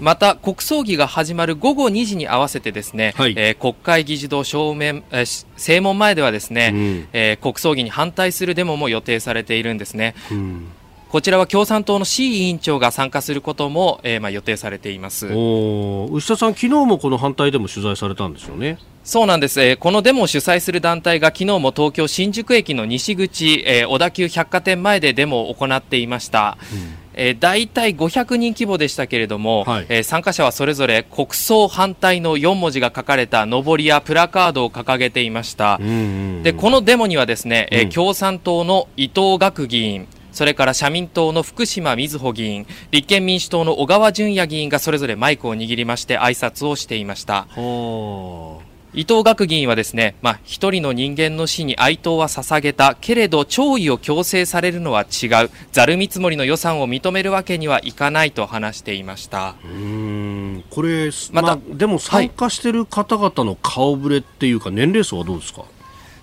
[0.00, 10.14] また国葬儀が始まる午後2時に合わせてですね、はい、えー、国会議事堂正面、えー、正門前ではですね、うん、えー、国葬儀に反対するデモも予定されているんですね。
[10.30, 10.68] うん
[11.08, 15.26] こちらは共産党の C 委員長が参加することも、えー、まあ予定されています。
[15.26, 18.78] 牛田さん、昨日もこの反対でも取材されたんですよね。
[19.04, 26.58] そうなんです、えー、このデモを主催する団体が昨日も東京新宿駅の西口、えー、小田急百貨店前でデモを行っていました。
[26.72, 27.06] うん。
[27.16, 35.96] えー、大体500人規模でしたけれども、はい、えー、参加者はそれぞれ国葬反対の4文字が書かれたのりやプラカードを掲げていました、うんうんう
[36.40, 47.46] ん、でこのデモにはですね、えー、共産党の伊藤学議員それから社民党の福島みずほ議員、立憲民主党の小川淳也議員がそれぞれマイクを握りまして挨拶をしていました。
[48.92, 55.50] 伊藤学議員はですね、まあ、一人の人間の死に哀悼は捧げたけれど弔意を強制されるのは違う。
[55.72, 59.54] ざる見積もりの予算を認めるわけにはいかないと話していました。
[59.64, 60.64] うん。
[60.68, 65.62] これまた、まあ、でも参加している方々の顔ぶれっていうか、年齢層はどうですか？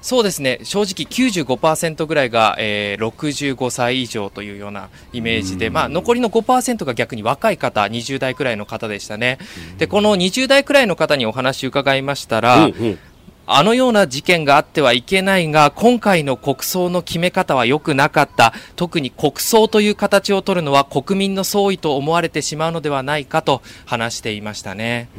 [0.04, 0.60] そうですね。
[0.64, 9.40] 正直95%ぐらいが、えー、65歳以上というようなイメージで、まあ、残りの5%が逆に若い方20代くらいの方でしたね。
[9.78, 13.00] でこの20代くらいの方にお話伺いましたら、うんうん
[13.46, 18.54] あのような事件があってはいけないが、今回の国葬の決め方は良くなかった。
[18.76, 25.10] 特に国葬という形を取るのは国民の総意と思われてしまうのではないかと話していましたね。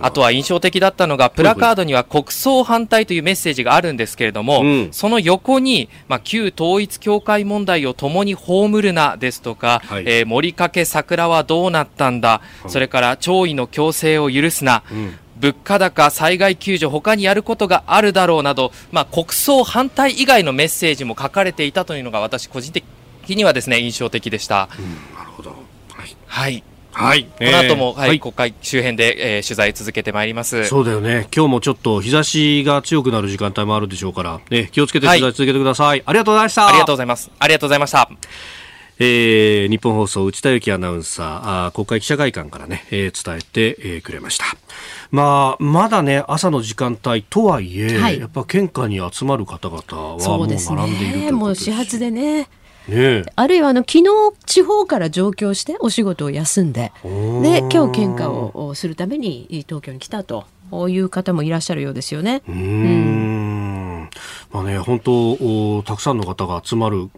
[0.00, 22.84] あとは印象的だったのが、プラカードには国葬反対というメッセージがあるんですけれども、うん、その横に、まあ、旧統一教会問題を共に葬るなですとか、はい、えー、森かけ桜はどうなったんだ、それから弔意の強制を許すな、うん物価高、災害救助、他にやることがあるだろうなど、まあ、国葬反対以外のメッセージも書かれていたというのが私個人的
[23.28, 24.68] にはですね印象的でした。
[24.78, 25.50] うん、なるほど。
[25.50, 26.16] はい。
[26.26, 26.64] はい。
[26.92, 27.24] はい。
[27.24, 30.66] この後も、えー、はい、国会周辺で、えー、取材続けてまいります。
[30.66, 31.26] そうだよね。
[31.34, 35.86] 今日もちょっと日差しが強くなる時間帯もあるでしょうから、ね、気をつけて取材続けてください。
[35.86, 36.68] はい、ありがとうございました。
[36.68, 37.30] ありがとうございます。
[37.38, 38.10] ありがとうございました。
[38.98, 44.44] えー、日本放送内田有紀アナウンサー、あ国会記者会館からね、えー、伝えて、えー、くれました。
[45.12, 51.26] まあ、まだね、朝の時間帯とはいえ、はい、やっぱ献花に集まる方々はもう並んでいるということです。
[51.26, 51.32] ね。
[51.32, 52.48] もう始発でね。
[52.88, 54.06] ね、あるいはあの昨日
[54.44, 60.46] 地方から上京してお仕事を休んでで今日献花をするために東京に来たと
[60.88, 62.42] いう方もいらっしゃるようですよね。
[62.48, 64.10] うん。
[64.50, 67.08] まあね本当たくさんの方が集まる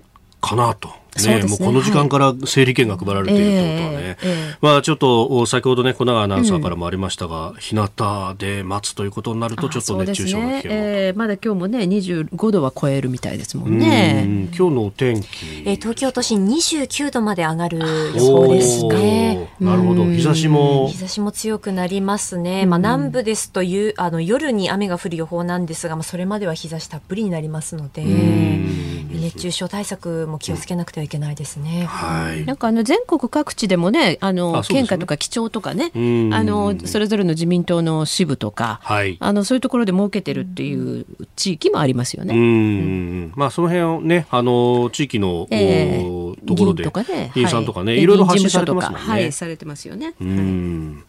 [0.42, 0.90] かなと
[1.23, 14.25] ね、ね、もうこの時間から整理券が配られているということはね、えーえー、まあちょっと先ほどね小永アナウンサーからもありましたが、うん、日向で待つということになるとちょっと熱中症が危険、ねえー、まだ今日もね25度は超えるみたいですもんね。
[14.57, 15.27] 今日のお天気、
[15.65, 17.81] えー、東京都心29度まで上がる
[18.19, 19.51] そうですね。
[19.61, 20.05] なるほど。
[20.05, 20.89] 日差しも。
[20.89, 28.05] 日差しも強くなりますね、まあ南部ですというあの夜に雨が降る予報なんですが、まあ、それまでは日差したっぷりになりますので
[29.11, 31.84] 熱中症対策も気をつけなくてはいけないですね。
[31.86, 42.34] はい、なんかあの全国各地でもね、あの県下とか基調とかね、あのそれぞれの自民党の支部とか、はい、あのそういうところで設けてるっていう地域もありますよね。
[42.34, 46.84] うん、まあその辺をね、あの地域の、えー、ところで、
[47.34, 48.07] 議員さんとかね、い。
[48.07, 49.07] ろいろ発信されてますもんね。
[49.07, 50.14] はい、されてますよね。
[50.20, 51.05] うん。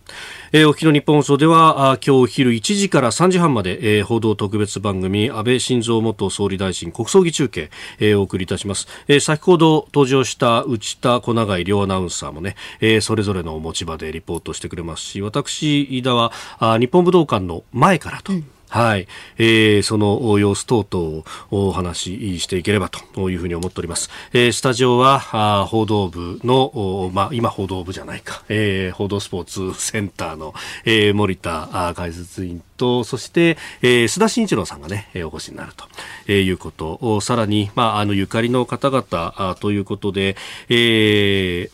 [0.58, 18.55] えー、お日の日本放送ではあ今日昼1時から3時半まで、えー、報道特別番組安倍晋三元総理大臣国葬儀中継、えー、お送りいたします、えー、先ほど登場した内田小永井両アナウンサーもね、えー、それぞれの持ち場でリポートしてくれますし私飯田はあ日本武道館の前からと、うん。
[18.70, 19.08] はい、
[19.38, 24.10] えー、その様子等々をお話ししていければというふうに思っております。
[24.34, 30.54] えー、スタジオはあ報道部の、まあ、今報道部じゃないか、えー、報道スポーツセンターの、
[30.86, 35.86] えー、森田解説員と、そして、えー、須田慎一郎さんがね、お越しになると、
[36.28, 36.96] えー、いうこと。
[37.02, 39.06] を、さらに、まあ、あの、ゆかりの方々
[39.38, 40.36] あということで、
[40.70, 41.70] え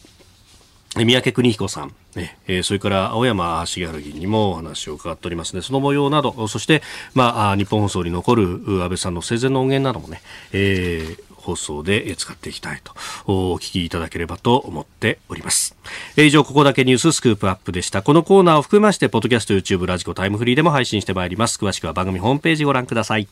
[0.95, 5.61] ー、宮家邦彦さん、えー、それから青山繁晴議員にもお話を伺っておりますね。
[5.61, 6.81] その模様など、そして、
[7.13, 12.93] まあ、ニッポン放送に残る安倍さんの生前の音源などもね、えー、放送で使っていきたいと
[13.25, 15.75] お聞きいただければと思っております。
[16.17, 18.01] 以上、ここだけニューススクープアップでした。
[18.01, 21.57] このコーナーを含めまして、ポッドキャスト、YouTube、ラジコ、タイムフリーでも配信してまいります。
[21.57, 23.27] 詳しくは番組ホームページご覧ください。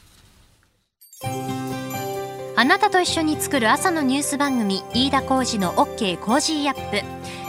[2.56, 7.49] あなたと一緒に作る朝のニュース番組、飯田浩二の OK コージーアップ。